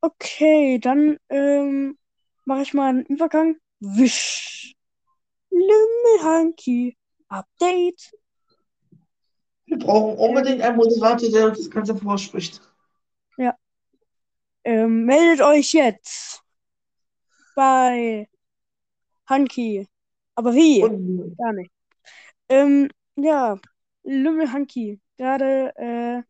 [0.00, 1.98] Okay, dann ähm,
[2.44, 3.56] mache ich mal einen Übergang.
[3.80, 4.74] Wisch.
[5.50, 6.96] Lümmelhanki.
[7.28, 8.12] Update.
[9.72, 12.60] Wir brauchen unbedingt einen Moderator, der uns das Ganze vorspricht.
[14.64, 16.42] Ähm, meldet euch jetzt
[17.56, 18.28] bei
[19.26, 19.88] Hanki.
[20.34, 20.82] Aber wie?
[20.82, 21.72] Und Gar nicht.
[22.48, 23.58] Ähm, ja,
[24.04, 25.00] Lümmelhanki.
[25.16, 26.22] Gerade, äh,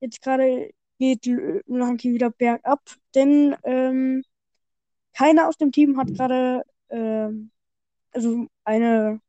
[0.00, 2.80] jetzt gerade geht Lümmelhanki wieder bergab,
[3.14, 4.22] denn ähm,
[5.12, 7.50] keiner aus dem Team hat gerade ähm,
[8.12, 9.20] also eine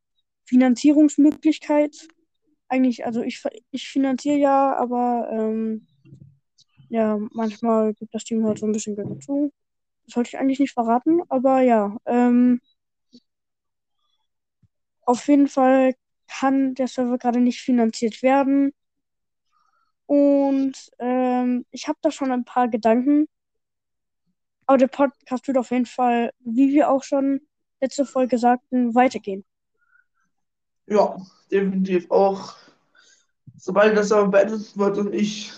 [0.46, 2.08] Finanzierungsmöglichkeit.
[2.70, 5.88] Eigentlich, also ich, ich finanziere ja, aber ähm,
[6.90, 9.52] ja, manchmal gibt das Team halt so ein bisschen Geld dazu.
[10.06, 12.62] Das sollte ich eigentlich nicht verraten, aber ja, ähm,
[15.02, 15.94] auf jeden Fall
[16.28, 18.74] kann der Server gerade nicht finanziert werden.
[20.06, 23.28] Und ähm, ich habe da schon ein paar Gedanken.
[24.66, 27.42] Aber der Podcast wird auf jeden Fall, wie wir auch schon
[27.82, 29.46] letzte Folge sagten, weitergehen.
[30.88, 31.18] Ja,
[31.52, 32.56] definitiv auch.
[33.58, 35.52] Sobald das aber beendet wird und ich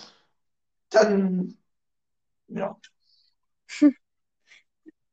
[0.89, 1.57] dann,
[2.47, 2.77] ja,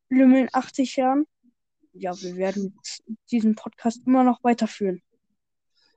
[0.08, 1.26] Lümmel in 80 Jahren.
[1.92, 2.78] Ja, wir werden
[3.30, 5.02] diesen Podcast immer noch weiterführen.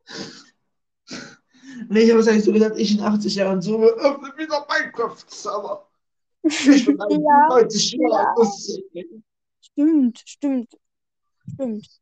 [1.90, 5.26] nee, ich habe es eigentlich so gedacht, ich in 80 Jahren so öffne wieder Minecraft,
[5.48, 5.90] aber
[6.44, 8.50] ich bin Ja, 90 Jahre alt.
[9.62, 10.78] Stimmt, stimmt,
[11.54, 12.02] stimmt.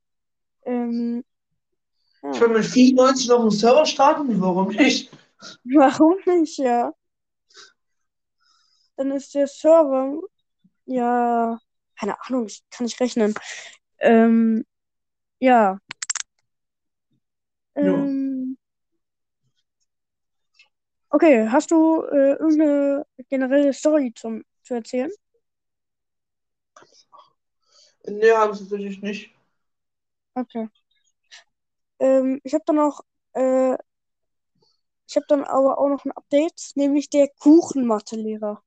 [0.65, 1.23] Ähm,
[2.23, 2.31] ja.
[2.31, 5.11] Ich will mit 94 noch einen Server starten, warum nicht?
[5.65, 6.91] Warum nicht, ja?
[8.95, 10.19] Dann ist der Server,
[10.85, 11.59] ja,
[11.99, 13.35] keine Ahnung, ich kann nicht rechnen.
[13.99, 14.65] Ähm,
[15.39, 15.79] ja.
[17.75, 18.57] Ähm,
[21.09, 25.11] okay, hast du äh, irgendeine generelle Story zum, zu erzählen?
[28.07, 29.31] Nee, habe ich natürlich nicht.
[30.33, 30.67] Okay.
[31.99, 33.01] Ähm, ich habe dann auch,
[33.33, 33.75] äh,
[35.07, 38.61] ich habe dann aber auch noch ein Update, nämlich der Kuchenmathelehrer.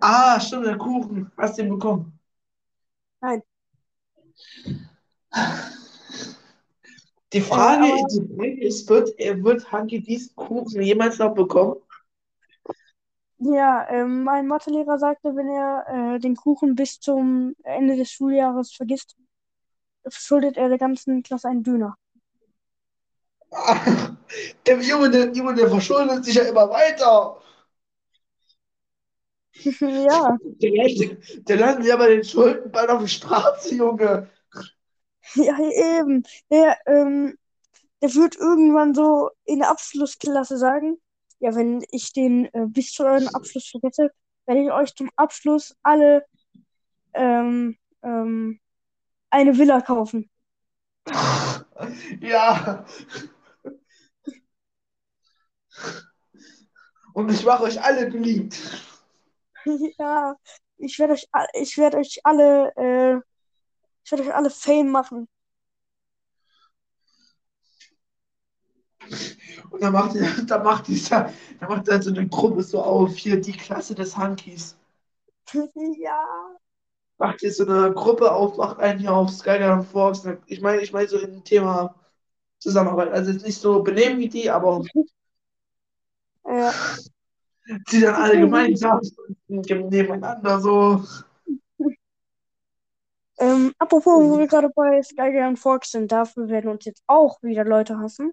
[0.00, 1.30] Ah, stimmt, der Kuchen.
[1.36, 2.18] Hast du den bekommen?
[3.20, 3.42] Nein.
[7.32, 11.34] Die Frage, Äh, aber- die Frage ist, wird, er wird Hanki diesen Kuchen jemals noch
[11.34, 11.76] bekommen?
[13.38, 18.72] Ja, ähm, mein Mathelehrer sagte, wenn er äh, den Kuchen bis zum Ende des Schuljahres
[18.72, 19.16] vergisst,
[20.08, 21.96] schuldet er der ganzen Klasse einen Döner.
[24.66, 27.36] Der Junge, der Junge, der verschuldet sich ja immer weiter.
[29.80, 34.28] Ja, Der, landet- der landet ja bei den Schulden bald auf der Straße, Junge.
[35.34, 36.22] ja, eben.
[36.50, 37.36] Der, ähm,
[38.02, 40.98] der wird irgendwann so in der Abschlussklasse sagen,
[41.40, 44.10] ja, wenn ich den äh, bis zu eurem Abschluss vergesse,
[44.46, 46.24] werde ich euch zum Abschluss alle
[47.14, 48.60] ähm, ähm,
[49.34, 50.30] eine Villa kaufen.
[52.20, 52.84] Ja.
[57.12, 58.56] Und ich mache euch alle beliebt.
[59.98, 60.36] Ja,
[60.76, 63.16] ich werde euch, ich werde euch alle, äh,
[64.04, 65.26] ich werde euch alle Fame machen.
[69.70, 73.16] Und dann macht er, dann macht dieser, dann macht er so eine Gruppe so auf,
[73.16, 74.76] hier die Klasse des Hankies.
[75.98, 76.26] Ja.
[77.18, 80.26] Macht hier so eine Gruppe auf, macht einen hier auf Skyline Fox.
[80.46, 81.94] Ich meine, ich meine so im Thema
[82.58, 83.12] Zusammenarbeit.
[83.12, 84.82] Also jetzt nicht so benehmen wie die, aber
[86.44, 86.70] Äh,
[87.90, 89.00] die dann alle gemeinsam
[89.48, 91.02] nebeneinander so.
[93.38, 95.00] ähm, apropos, wo wir gerade bei
[95.48, 98.32] und Fox sind, dafür werden uns jetzt auch wieder Leute hassen.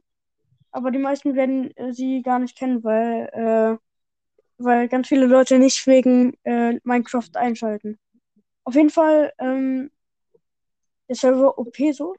[0.71, 3.77] Aber die meisten werden äh, sie gar nicht kennen, weil, äh,
[4.57, 7.99] weil ganz viele Leute nicht wegen äh, Minecraft einschalten.
[8.71, 9.91] Auf jeden Fall, ähm,
[11.09, 12.15] der Server Opeso,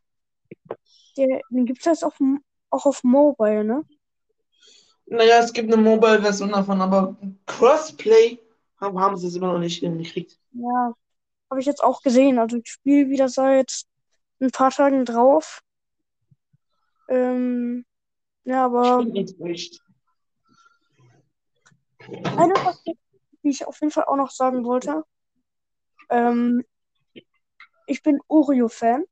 [1.17, 2.19] der, den gibt es jetzt auf,
[2.69, 3.87] auch auf Mobile, ne?
[5.07, 8.38] Naja, es gibt eine Mobile-Version davon, aber Crossplay
[8.79, 10.38] haben, haben sie es immer noch nicht hingekriegt.
[10.53, 10.93] Ja,
[11.49, 12.38] habe ich jetzt auch gesehen.
[12.38, 13.85] Also ich spiele wieder seit
[14.38, 15.62] ein paar Tagen drauf.
[17.09, 17.87] Ähm,
[18.45, 19.81] ja, Ich aber bin enttäuscht.
[22.37, 22.79] eine Sache,
[23.43, 25.05] die ich auf jeden Fall auch noch sagen wollte.
[26.12, 26.64] Ähm,
[27.87, 29.05] ich bin Oreo-Fan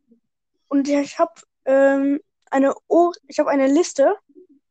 [0.69, 1.33] und ich habe
[1.65, 4.15] ähm, eine, o ich habe eine Liste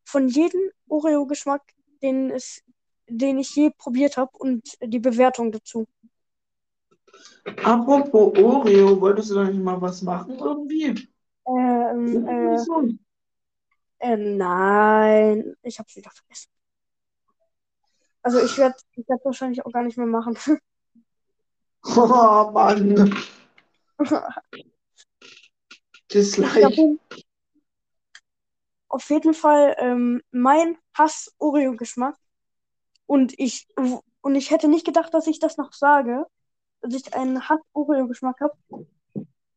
[0.04, 1.62] von jedem Oreo-Geschmack,
[2.02, 2.62] den es,
[3.08, 5.86] den ich je probiert habe und die Bewertung dazu.
[7.64, 11.08] Apropos Oreo, wolltest du da nicht mal was machen irgendwie?
[11.46, 12.88] Ähm, äh, So.
[13.98, 16.50] äh, nein, ich habe es wieder vergessen.
[18.22, 20.36] Also ich werde ich werd wahrscheinlich auch gar nicht mehr machen.
[21.84, 23.14] Oh Mann,
[26.12, 26.52] Dislike.
[26.52, 26.98] glaube,
[28.88, 32.16] auf jeden Fall ähm, mein Hass-Oreo-Geschmack.
[33.06, 33.68] Und ich,
[34.20, 36.26] und ich hätte nicht gedacht, dass ich das noch sage,
[36.80, 38.86] dass ich einen Hass-Oreo-Geschmack habe.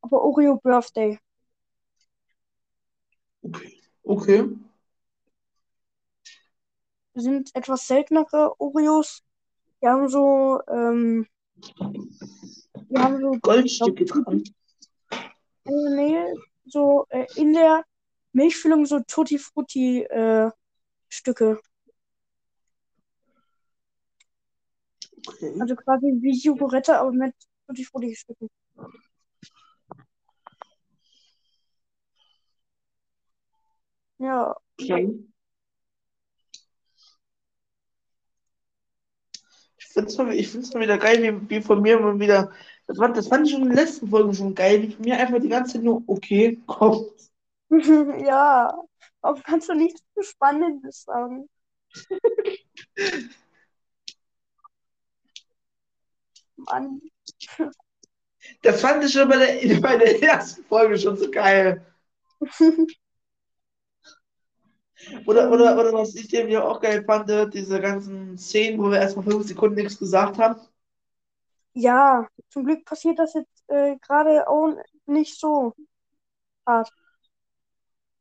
[0.01, 1.19] Aber Oreo Birthday.
[3.41, 3.81] Okay.
[4.03, 4.49] Okay.
[7.15, 9.23] sind etwas seltenere Oreos.
[9.81, 14.44] Die haben so, ähm, die haben so Goldstücke dran.
[15.66, 16.34] in der Nähe,
[16.66, 17.84] so äh, in der
[18.34, 20.49] Milchfüllung so Tutti Frutti äh,
[21.10, 21.60] Stücke.
[25.28, 25.56] Okay.
[25.60, 27.34] Also quasi wie Jogurette, aber mit
[27.68, 28.49] Tutti Frutti Stücken.
[34.18, 35.32] Ja, Okay.
[39.96, 42.52] Ich finde es mal, wieder geil, wie, wie von mir mal wieder.
[42.88, 45.18] Das fand, das fand ich schon in den letzten Folgen schon geil, wie von mir
[45.18, 47.12] einfach die ganze Zeit nur okay kommt.
[48.26, 48.74] ja.
[49.22, 51.48] Warum kannst du nichts Spannendes sagen?
[56.58, 57.02] Mann.
[58.62, 61.86] Das fand ich schon bei der, bei der ersten Folge schon so geil.
[65.26, 69.26] Oder, oder, oder was ich irgendwie auch geil fand, diese ganzen Szenen, wo wir erstmal
[69.26, 70.60] fünf Sekunden nichts gesagt haben.
[71.74, 74.76] Ja, zum Glück passiert das jetzt äh, gerade auch
[75.06, 75.74] nicht so
[76.66, 76.91] hart.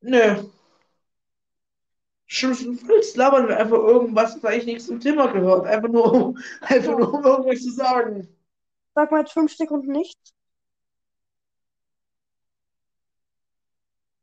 [0.00, 0.50] Nö.
[2.26, 5.66] Schlimmstenfalls labern wir einfach irgendwas, was eigentlich nichts zum Thema gehört.
[5.66, 8.26] Einfach nur, um, einfach nur, um irgendwas zu sagen.
[8.94, 10.32] Sag mal jetzt fünf Sekunden nichts.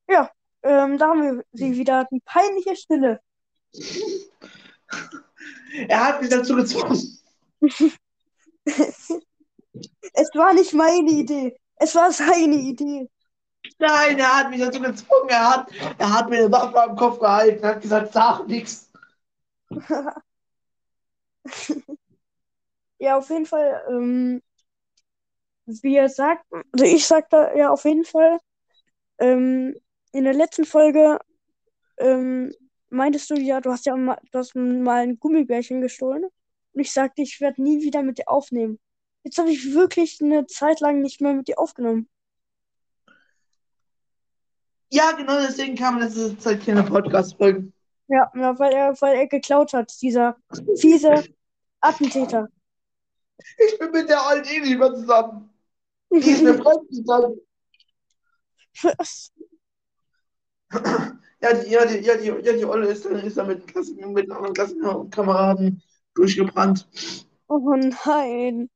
[0.07, 0.32] Ja,
[0.64, 3.20] ähm, da haben wir sie wieder, die peinliche Stille.
[5.88, 7.20] Er hat mich dazu gezwungen.
[10.14, 11.57] Es war nicht meine Idee.
[11.76, 13.10] Es war seine Idee.
[13.78, 15.30] Nein, er hat mich dazu gezwungen.
[15.30, 18.91] Er hat, er hat mir eine Waffe am Kopf gehalten, hat gesagt, sag nichts.
[23.01, 24.41] Ja, auf jeden Fall, ähm,
[25.66, 28.39] wir sagten, also ich sagte ja auf jeden Fall,
[29.20, 29.74] ähm,
[30.12, 31.20] in der letzten Folge,
[31.97, 32.53] ähm,
[32.89, 36.26] meintest du ja, du hast ja mal, du hast mal ein Gummibärchen gestohlen.
[36.74, 38.80] Und ich sagte, ich werde nie wieder mit dir aufnehmen.
[39.24, 42.10] Jetzt habe ich wirklich eine Zeit lang nicht mehr mit dir aufgenommen.
[44.91, 47.74] Ja, genau deswegen kam letzte Zeit keine Podcast-Folgen.
[48.07, 50.36] Ja, ja, weil er, weil er geklaut hat, dieser
[50.78, 51.24] fiese
[51.80, 52.49] Attentäter.
[53.57, 55.49] Ich bin mit der alten eh nicht mehr zusammen.
[56.12, 57.39] Die ist mir fremd zusammen.
[58.82, 59.32] Was?
[61.41, 63.95] Ja, die, ja, die, ja, die, ja, die Olle ist dann, ist dann mit, Klassen,
[64.11, 65.82] mit anderen Klassenkameraden
[66.13, 66.88] durchgebrannt.
[67.47, 68.70] Oh nein.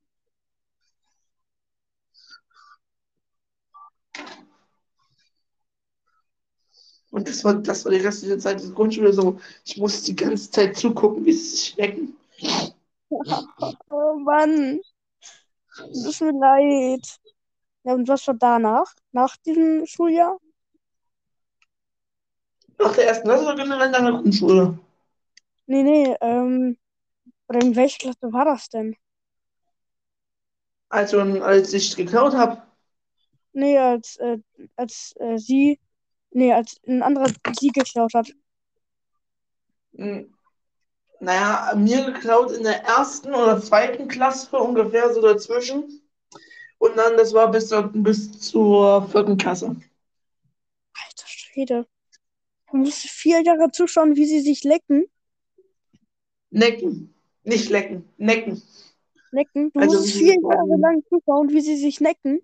[7.11, 9.39] Und das war, das war die restliche Zeit der Grundschule so.
[9.65, 12.15] Ich musste die ganze Zeit zugucken, wie sie sich schmecken.
[13.89, 14.81] Oh Mann.
[15.75, 17.19] Tut mir leid.
[17.83, 18.91] Ja, und was war danach?
[19.11, 20.39] Nach diesem Schuljahr?
[22.83, 24.77] Nach der ersten Klasse oder generell nach der Grundschule?
[25.65, 26.77] Nee, nee, ähm,
[27.49, 28.95] oder in welcher Klasse war das denn?
[30.89, 32.61] Also, als ich geklaut habe.
[33.53, 34.37] Nee, als, äh,
[34.75, 35.79] als äh, sie,
[36.31, 37.27] nee, als ein anderer
[37.59, 38.31] sie geklaut hat.
[39.97, 40.33] Hm,
[41.19, 46.01] Naja, mir geklaut in der ersten oder zweiten Klasse ungefähr so dazwischen.
[46.79, 49.75] Und dann, das war bis, zur- bis zur vierten Klasse.
[50.95, 51.85] Alter Schwede.
[52.73, 55.05] Du musst vier Jahre zuschauen, wie sie sich lecken.
[56.49, 57.13] Necken.
[57.43, 58.63] Nicht lecken, necken.
[59.31, 59.71] Necken.
[59.71, 62.39] Du Also, musst vier Jahre lang zuschauen, wie sie sich necken.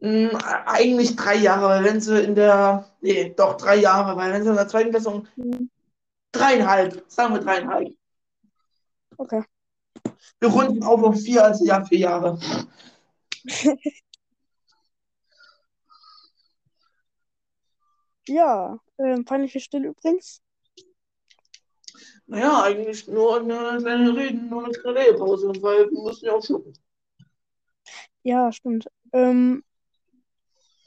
[0.00, 0.30] Hm,
[0.64, 2.90] eigentlich drei Jahre, weil wenn sie in der.
[3.02, 5.68] Nee, doch drei Jahre, weil wenn sie in der zweiten um- Mhm.
[6.32, 7.94] Dreieinhalb, sagen wir dreieinhalb.
[9.18, 9.42] Okay.
[10.40, 12.38] Wir runden auf auf vier, also ja, vier Jahre.
[18.28, 20.42] Ja, ähm, peinliche Stille übrigens.
[22.26, 26.44] Naja, eigentlich nur eine kleine Reden, nur eine kleine Redepause, weil wir müssen ja auch
[26.44, 26.72] schlucken.
[28.22, 28.86] Ja, stimmt.
[29.12, 29.62] Ähm,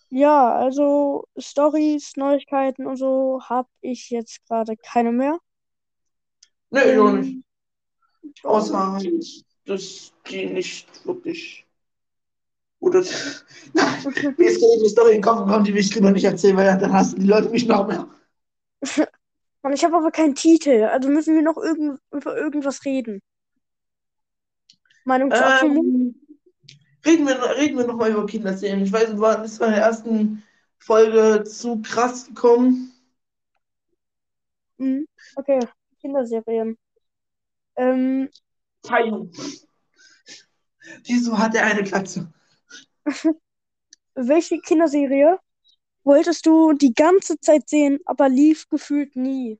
[0.09, 5.37] ja, also Stories, Neuigkeiten und so habe ich jetzt gerade keine mehr.
[6.71, 7.33] Nee, ich auch nicht.
[7.33, 7.43] Ähm,
[8.43, 11.66] Außer halt, dass die nicht wirklich.
[12.79, 13.03] Oder.
[13.73, 16.23] Nein, mir ist gerade eine Story in den Kopf gekommen, die will ich lieber nicht
[16.23, 18.07] erzählen, weil dann hassen die Leute mich noch mehr.
[19.63, 23.21] Mann, ich habe aber keinen Titel, also müssen wir noch irgend über irgendwas reden.
[25.03, 25.43] Meinung zu?
[25.43, 26.15] Ähm,
[27.05, 28.83] reden wir, reden wir nochmal über Kinderserien.
[28.83, 30.43] Ich weiß, war, das war in der ersten
[30.77, 32.93] Folge zu krass gekommen.
[34.77, 35.07] Mhm.
[35.35, 35.59] Okay,
[35.99, 36.77] Kinderserien.
[37.75, 38.29] Ähm,
[38.83, 39.29] Tayo.
[41.03, 42.31] Wieso hat er eine Katze?
[44.15, 45.39] Welche Kinderserie
[46.03, 49.59] wolltest du die ganze Zeit sehen, aber lief gefühlt nie?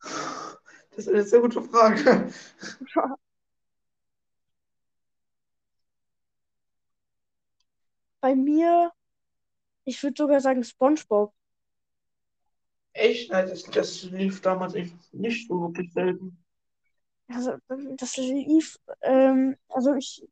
[0.00, 2.32] Das ist eine sehr gute Frage.
[8.20, 8.92] Bei mir,
[9.84, 11.34] ich würde sogar sagen SpongeBob.
[12.94, 13.30] Echt?
[13.30, 16.38] Nein, das, das lief damals echt nicht so wirklich selten.
[17.28, 17.56] Also,
[17.96, 20.26] das lief, ähm, also ich,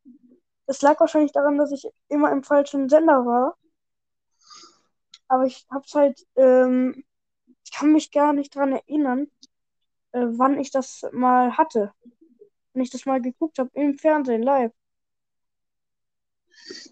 [0.66, 3.56] das lag wahrscheinlich daran, dass ich immer im falschen Sender war.
[5.28, 7.04] Aber ich hab's halt, ähm,
[7.64, 9.28] ich kann mich gar nicht dran erinnern,
[10.12, 11.92] äh, wann ich das mal hatte.
[12.74, 14.72] Wenn ich das mal geguckt habe im Fernsehen live.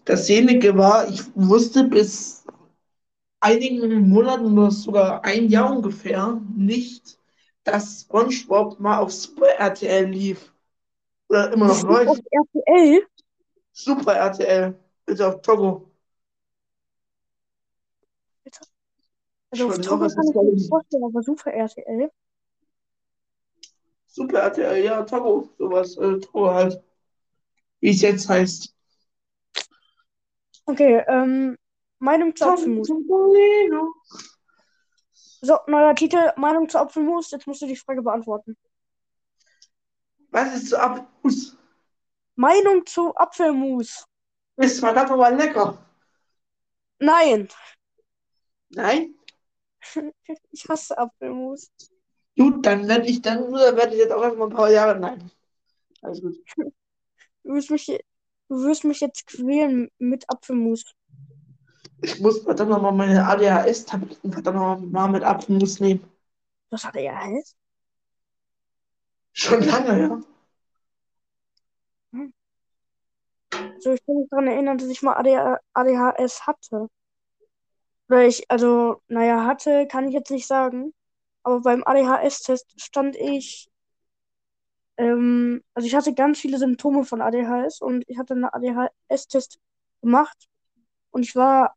[0.05, 2.43] Dasjenige war, ich wusste bis
[3.41, 7.19] einigen Monaten oder sogar ein Jahr ungefähr nicht,
[7.63, 10.53] dass SpongeBob mal auf Super RTL lief.
[11.29, 12.23] Oder immer noch Das lief auf läuft.
[12.31, 13.07] RTL.
[13.73, 14.77] Super RTL.
[15.05, 15.91] Bitte auf Togo.
[19.49, 22.11] Also auf Togo kann ich mir nicht vorstellen, aber Super RTL.
[24.07, 25.49] Super RTL, ja, Togo.
[25.57, 26.81] Sowas, äh, Togo halt.
[27.79, 28.73] wie es jetzt heißt.
[30.65, 31.57] Okay, ähm,
[31.99, 32.87] Meinung zu Apfelmus.
[35.43, 37.31] So, neuer Titel, Meinung zu Apfelmus.
[37.31, 38.55] Jetzt musst du die Frage beantworten.
[40.29, 41.57] Was ist zu Apfelmus?
[42.35, 44.05] Meinung zu Apfelmus.
[44.57, 45.77] Ist verdammt nochmal lecker.
[46.99, 47.49] Nein,
[48.73, 49.15] Nein?
[50.51, 51.71] ich hasse Apfelmus.
[52.37, 54.99] Gut, dann werde ich dann werde ich jetzt auch erstmal ein paar Jahre.
[54.99, 55.31] Nein.
[56.01, 56.37] Alles gut.
[57.43, 60.85] Du wirst mich, du wirst mich jetzt quälen mit Apfelmus.
[62.03, 66.07] Ich muss verdammt nochmal meine ADHS-Tabletten verdammt nochmal mit Apfelmus nehmen.
[66.69, 67.57] Was hat er heißt?
[69.33, 70.21] Schon lange, ja.
[73.75, 76.87] Also ich kann mich daran erinnern, dass ich mal ADH ADHS hatte.
[78.09, 80.93] Oder ich, also, naja, hatte, kann ich jetzt nicht sagen.
[81.43, 83.69] Aber beim ADHS-Test stand ich,
[84.97, 89.59] ähm, also ich hatte ganz viele Symptome von ADHS und ich hatte einen ADHS-Test
[90.01, 90.49] gemacht
[91.11, 91.75] und ich war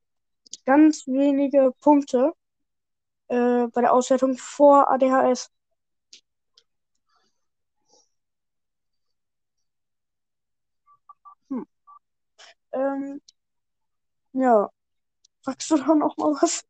[0.66, 2.32] ganz wenige Punkte
[3.28, 5.50] äh, bei der Auswertung vor ADHS.
[12.74, 13.20] Ähm,
[14.32, 14.68] ja.
[15.42, 16.64] Sagst du da noch mal was?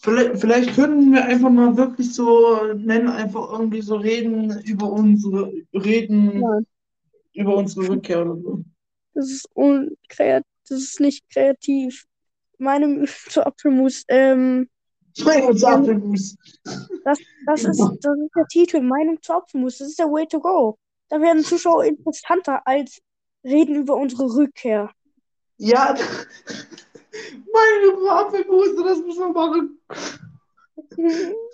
[0.00, 5.52] Vielleicht, vielleicht könnten wir einfach mal wirklich so nennen, einfach irgendwie so reden über unsere,
[5.74, 6.66] reden Nein.
[7.34, 8.64] über unsere Rückkehr oder so.
[9.14, 12.06] Das ist unkreativ, das ist nicht kreativ.
[12.58, 14.68] Meine zu Apfelmus, ähm,
[15.24, 16.36] Meinung zu Apfelmus.
[17.04, 19.78] das, das ist, das ist der Titel, Meinung zu Apfelmus.
[19.78, 20.78] Das ist der Way to go.
[21.08, 23.00] Da werden Zuschauer interessanter als
[23.44, 24.90] reden über unsere Rückkehr.
[25.56, 25.96] Ja,
[27.52, 29.80] Meinung zu Apfelmus, das müssen wir machen.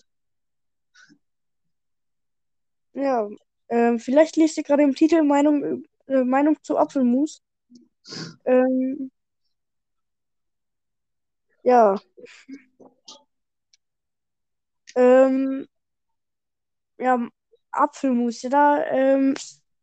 [2.95, 3.29] Ja,
[3.69, 7.43] ähm, vielleicht liest ihr gerade im Titel Meinung, äh, Meinung zu Apfelmus.
[8.45, 9.11] Ähm,
[11.63, 11.97] ja.
[14.97, 15.67] Ähm,
[16.99, 17.19] ja,
[17.77, 18.43] Apfelmus.
[18.43, 19.35] Ja, da, ähm,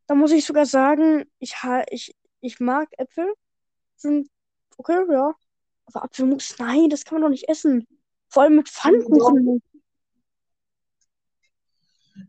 [0.07, 3.33] da muss ich sogar sagen, ich, ha- ich, ich mag Äpfel.
[3.97, 4.29] Sind
[4.77, 5.33] okay, ja.
[5.85, 7.87] Aber Apfelmus, nein, das kann man doch nicht essen.
[8.29, 9.61] Vor allem mit Pfannkuchen.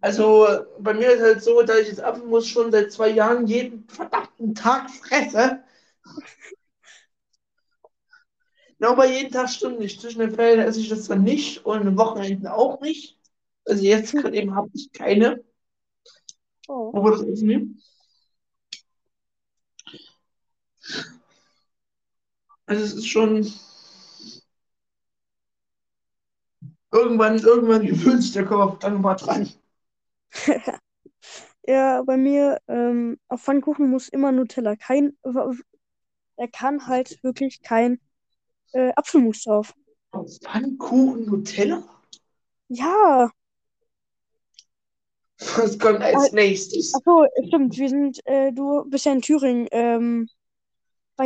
[0.01, 0.47] Also
[0.79, 4.55] bei mir ist halt so, dass ich jetzt Apfelmus schon seit zwei Jahren jeden verdammten
[4.55, 5.63] Tag fresse.
[8.79, 10.01] Na, aber jeden Tag stimmt nicht.
[10.01, 13.19] Zwischen den Ferien esse ich das dann nicht und am Wochenenden auch nicht.
[13.65, 15.43] Also jetzt gerade eben habe ich keine.
[16.69, 16.93] Oh.
[16.95, 17.67] Aber das ist nicht.
[22.67, 23.47] Also es ist schon
[26.93, 29.49] irgendwann, irgendwann gewöhnt sich der Körper dann mal dran.
[31.65, 34.75] Ja, bei mir, ähm, auf Pfannkuchen muss immer Nutella.
[34.75, 35.17] Kein,
[36.37, 38.01] er kann halt wirklich kein
[38.73, 39.73] äh, Apfelmus drauf.
[40.13, 41.85] Pfannkuchen Nutella?
[42.69, 43.31] Ja,
[45.57, 46.93] Was kommt als nächstes?
[46.95, 49.69] ach so, stimmt, wir sind, äh, du bist ja in Thüringen.
[49.71, 50.29] Ähm,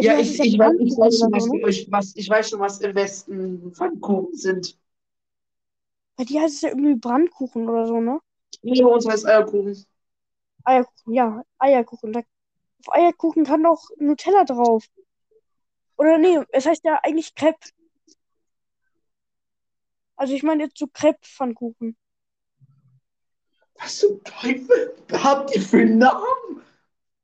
[0.00, 2.94] Ja, ich, ich, weiß, ich, weiß schon, was, euch- was, ich weiß schon, was im
[2.94, 4.76] Westen Pfannkuchen sind.
[6.18, 8.20] Bei dir heißt es ja irgendwie Brandkuchen oder so, ne?
[8.62, 9.86] Nee, bei uns heißt Eierkuchen.
[10.64, 12.12] Eierkuchen, ja, Eierkuchen.
[12.12, 12.20] Da,
[12.86, 14.84] auf Eierkuchen kann doch Nutella drauf.
[15.98, 17.68] Oder nee, es heißt ja eigentlich Crepe.
[20.16, 21.96] Also ich meine jetzt so Crepe-Pfannkuchen.
[23.80, 26.62] Was zum Teufel habt ihr für einen Namen?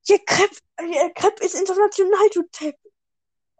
[0.07, 2.76] Ja, Crepe, äh, Crepe ist international, du Depp.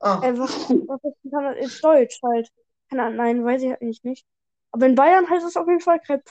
[0.01, 2.49] Ah, Äh, was, was ist Deutsch halt?
[2.91, 4.27] Keine Ahnung, nein, weiß ich eigentlich nicht.
[4.73, 6.31] Aber in Bayern heißt es auf jeden Fall Crepe.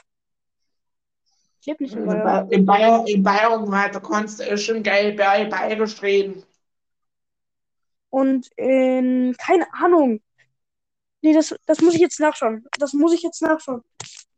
[1.61, 2.51] Ich lebe nicht in in Bayern.
[2.51, 6.43] In Bayern, in Bayern halt, da kannst du schon geil bei bayerisch reden.
[8.09, 10.21] Und in, keine Ahnung.
[11.21, 12.65] Nee, das, das muss ich jetzt nachschauen.
[12.79, 13.83] Das muss ich jetzt nachschauen.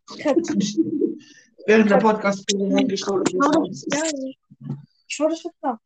[0.05, 0.41] Crepe.
[1.65, 3.29] Während der Podcast reingeschaut.
[3.31, 3.39] Ich
[5.15, 5.77] schau das, ja, jetzt nach.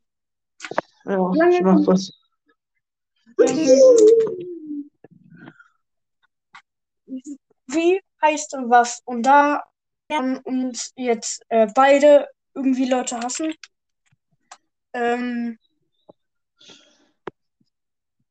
[1.06, 2.12] Ja, Lange- ich mach was.
[7.68, 9.02] Wie heißt was?
[9.06, 9.64] Und da
[10.10, 13.54] werden uns jetzt äh, beide irgendwie Leute hassen.
[14.94, 15.60] Ähm,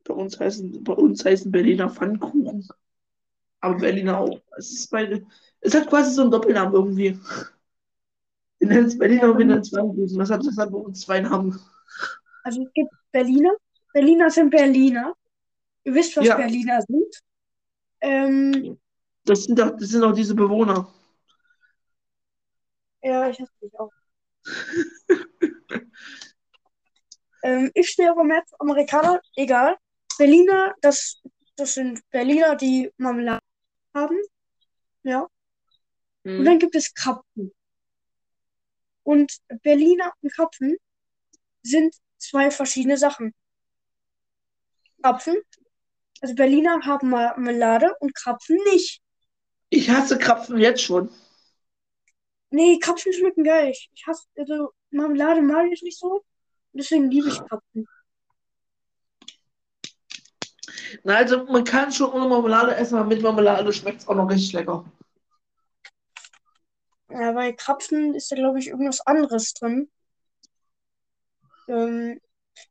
[0.05, 2.67] Bei uns heißen, bei uns heißen Berliner Pfannkuchen.
[3.61, 4.41] Aber Berliner auch.
[4.57, 5.27] Es ist beide.
[5.61, 7.19] Es hat quasi so einen Doppelnamen irgendwie.
[8.59, 10.19] Wir nennen es Berliner und wir nennen es Pfannkuchen.
[10.19, 11.59] Das hat, das hat bei uns zwei Namen.
[12.45, 13.53] also es gibt Berliner.
[13.93, 15.15] Berliner sind Berliner.
[15.85, 16.37] Ihr wisst, was Ja.
[16.37, 17.21] Berliner sind.
[18.01, 18.79] Ähm,
[19.25, 20.93] Das sind doch, das sind auch diese Bewohner.
[23.03, 23.93] ja, ich hasse dich auch.
[27.43, 29.77] ähm, ich stehe aber mehr zu Amerikaner, egal.
[30.19, 31.23] Berliner, das,
[31.57, 33.43] das sind Berliner, die Marmelade
[33.95, 34.19] haben.
[35.03, 35.29] Ja.
[36.27, 36.59] Und dann Hm.
[36.59, 37.53] gibt es Krapfen.
[39.05, 40.77] Und Berliner und Krapfen
[41.63, 43.33] sind zwei verschiedene Sachen.
[45.03, 45.37] Krapfen,
[46.21, 49.01] also Berliner haben Marmelade und Krapfen nicht.
[49.71, 51.11] Ich hasse Krapfen jetzt schon.
[52.51, 53.71] Nee, Krapfen schmecken geil.
[53.71, 56.25] Ich, ich hasse, also Marmelade mag ich nicht so.
[56.73, 57.87] Deswegen liebe ich Krapfen.
[61.05, 64.29] Na, also man kann schon ohne Marmelade essen, aber mit Marmelade schmeckt es auch noch
[64.29, 64.85] richtig lecker.
[67.09, 69.91] Ja, bei Krapfen ist da, glaube ich, irgendwas anderes drin.
[71.69, 72.21] Ähm,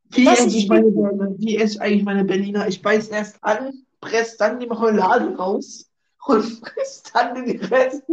[0.09, 2.67] Wie esse ich meine, wie esse ich eigentlich meine Berliner?
[2.67, 5.89] Ich beiß erst an, presse dann die Marmelade raus
[6.25, 8.03] und fress dann den Rest.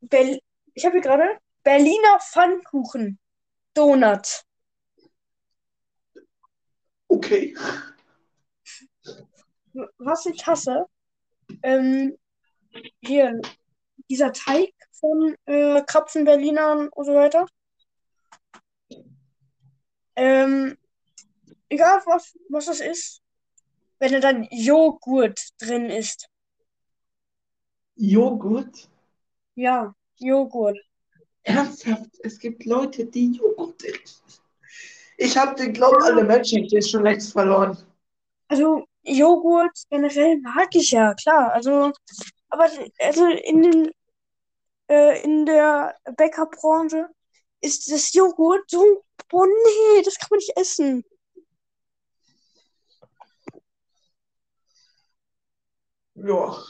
[0.00, 0.40] Bel
[0.74, 3.18] ich habe hier gerade Berliner Pfannkuchen.
[3.74, 4.44] Donut.
[7.08, 7.54] Okay.
[9.98, 10.86] Was ich hasse,
[11.62, 12.16] ähm,
[13.02, 13.40] hier,
[14.10, 17.46] dieser Teig von äh, Krapfen, Berlinern und so weiter.
[20.16, 20.76] Ähm,
[21.68, 23.22] egal was, was das ist,
[23.98, 26.26] wenn da dann Joghurt drin ist.
[27.94, 28.90] Joghurt?
[29.54, 30.78] Ja, Joghurt.
[31.42, 34.22] Ernsthaft, es gibt Leute, die Joghurt essen.
[35.16, 37.76] Ich habe den Glauben an der Menschheit jetzt schon längst verloren.
[38.48, 41.52] Also Joghurt generell mag ich ja, klar.
[41.52, 41.92] Also,
[42.48, 43.90] aber also in den,
[44.90, 47.08] äh, in der Bäckerbranche
[47.62, 51.04] ist das Joghurt so, boah, nee, das kann man nicht essen.
[56.14, 56.62] Ja.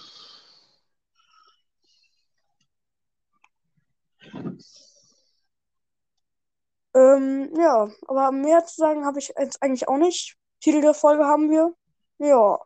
[6.94, 10.36] Ähm, ja, aber mehr zu sagen habe ich jetzt eigentlich auch nicht.
[10.60, 11.74] Titel der Folge haben wir.
[12.18, 12.58] Ja.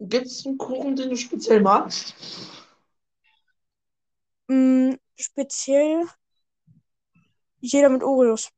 [0.00, 2.14] Gibt es einen Kuchen, den du speziell magst?
[4.50, 6.06] Mh, speziell
[7.60, 8.50] jeder mit Oreos.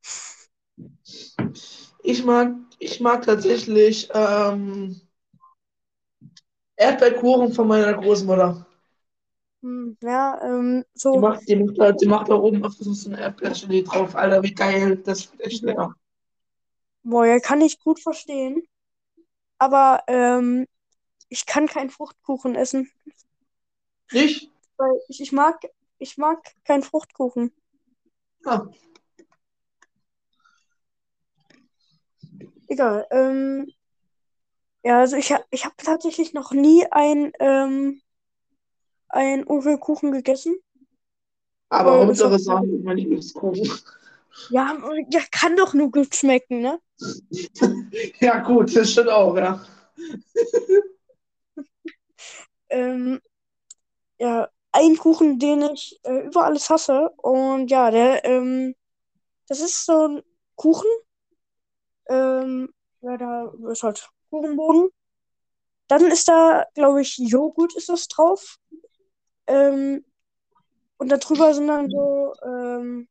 [2.02, 5.00] Ich mag, ich mag tatsächlich ähm,
[6.76, 8.66] Erdbeerkuchen von meiner Großmutter.
[9.62, 10.84] Hm, ja, ähm,
[11.14, 11.18] Die so.
[11.18, 14.16] macht, die macht, da, die macht da oben öfters so eine Erdbeergelee drauf.
[14.16, 14.96] Alter, wie geil.
[15.04, 15.94] Das wird echt lecker.
[17.04, 18.62] Boah, ja, kann ich gut verstehen.
[19.58, 20.66] Aber ähm,
[21.32, 22.90] ich kann keinen Fruchtkuchen essen.
[24.12, 24.50] Nicht?
[24.76, 25.58] Weil ich, ich mag,
[25.98, 27.52] ich mag keinen Fruchtkuchen.
[28.44, 28.68] Ja.
[32.68, 33.06] Egal.
[33.10, 33.72] Ähm,
[34.84, 38.02] ja, also ich, ich habe tatsächlich noch nie ein, ähm,
[39.08, 40.56] ein Oreo-Kuchen gegessen.
[41.70, 43.70] Aber Äh, ist auch- Sahne ist mein Lieblingskuchen.
[44.50, 44.76] Ja,
[45.10, 46.78] ja, kann doch nur gut schmecken, ne?
[48.20, 49.64] Ja, gut, das stimmt auch, ja.
[52.72, 53.20] Ähm,
[54.18, 57.10] ja, ein Kuchen, den ich äh, über alles hasse.
[57.18, 58.74] Und ja, der, ähm,
[59.48, 60.22] das ist so ein
[60.56, 60.88] Kuchen.
[62.08, 64.90] Ähm, ja, da ist halt Kuchenboden.
[65.88, 68.58] Dann ist da, glaube ich, Joghurt ist das drauf.
[69.46, 70.04] Ähm,
[70.96, 73.08] und darüber sind dann so, ähm,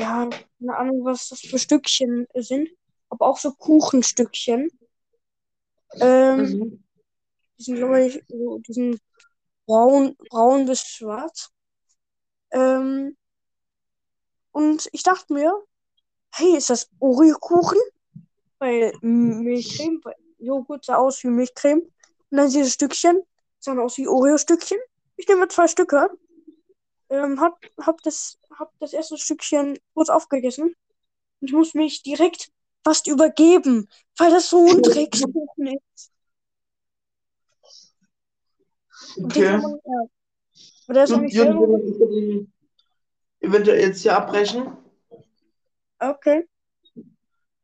[0.00, 0.28] ja,
[0.58, 2.70] keine Ahnung, was das für Stückchen sind.
[3.08, 4.70] Aber auch so Kuchenstückchen.
[6.00, 6.83] Ähm, Mhm.
[7.58, 9.00] Die sind, glaube ich, so, die sind
[9.66, 11.50] braun, braun bis schwarz.
[12.50, 13.16] Ähm,
[14.52, 15.52] und ich dachte mir,
[16.32, 17.78] hey, ist das Oreo-Kuchen?
[18.58, 21.80] Weil Milchcreme, weil Joghurt sah aus wie Milchcreme.
[22.30, 23.22] Und dann diese Stückchen
[23.58, 24.78] sahen aus wie Oreo-Stückchen.
[25.16, 26.10] Ich nehme zwei Stücke.
[27.10, 30.74] Ähm, hab, hab, das, hab das erste Stückchen kurz aufgegessen.
[31.40, 32.50] Und ich muss mich direkt
[32.84, 36.10] fast übergeben, weil das so ein Dreckskuchen ist.
[37.62, 38.83] Und den
[39.22, 39.56] Okay.
[39.58, 40.00] man, ja.
[40.86, 42.48] Aber der ist Gut, Jürgen,
[43.40, 44.76] wir eventuell jetzt hier abbrechen.
[45.98, 46.48] Okay.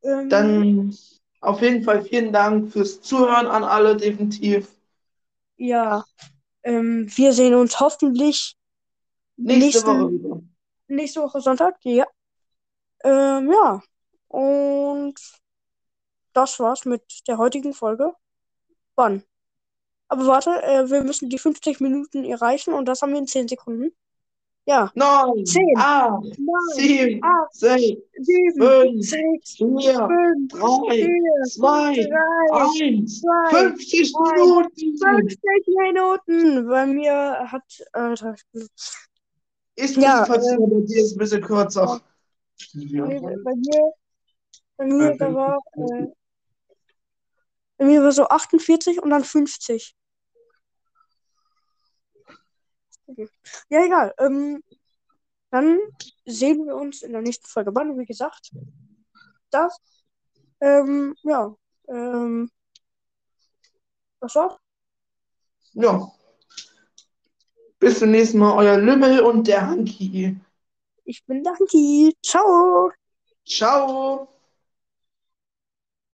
[0.02, 0.96] Ähm, Dann
[1.40, 4.68] auf jeden Fall vielen Dank fürs Zuhören an alle, definitiv.
[5.56, 6.04] ja.
[6.62, 8.54] Ähm, wir sehen uns hoffentlich
[9.36, 10.42] Nächste nächsten- Woche wieder.
[10.88, 11.76] nächste Woche Sonntag.
[11.84, 12.06] Ja.
[13.02, 13.82] Ähm, ja.
[14.28, 15.14] Und
[16.34, 18.12] das war's mit der heutigen Folge.
[18.94, 19.22] Wann?
[20.10, 23.46] Aber warte, äh, wir müssen die 50 Minuten erreichen und das haben wir in 10
[23.46, 23.92] Sekunden.
[24.66, 24.90] Ja.
[24.94, 31.94] Neun, Zehn, acht, neun, sieben, acht, sechs, sieben, fünf, sechs, vier, fünf, drei, vier, zwei,
[31.94, 34.98] drei, eins, zwei, 50 ein, Minuten.
[34.98, 35.40] 50
[35.78, 36.68] Minuten.
[36.68, 37.62] Bei mir hat
[37.94, 38.34] äh, drei-
[39.76, 42.00] Ist Ja, ja, bei dir ist ein bisschen kürzer.
[42.74, 43.92] nee, bei mir,
[44.76, 46.06] bei mir, da war, äh,
[47.78, 49.96] bei mir war so 48 und dann 50.
[53.10, 53.28] Okay.
[53.68, 54.14] Ja, egal.
[54.18, 54.62] Ähm,
[55.50, 55.78] dann
[56.24, 57.74] sehen wir uns in der nächsten Folge.
[57.74, 58.52] Wann, wie gesagt,
[59.50, 59.76] das,
[60.60, 61.54] ähm, ja,
[61.88, 62.50] ähm,
[64.20, 64.56] das war's.
[65.72, 66.12] Ja.
[67.78, 70.36] Bis zum nächsten Mal, euer Lümmel und der Hanki.
[71.04, 72.14] Ich bin Danki.
[72.22, 72.92] Ciao.
[73.44, 74.28] Ciao.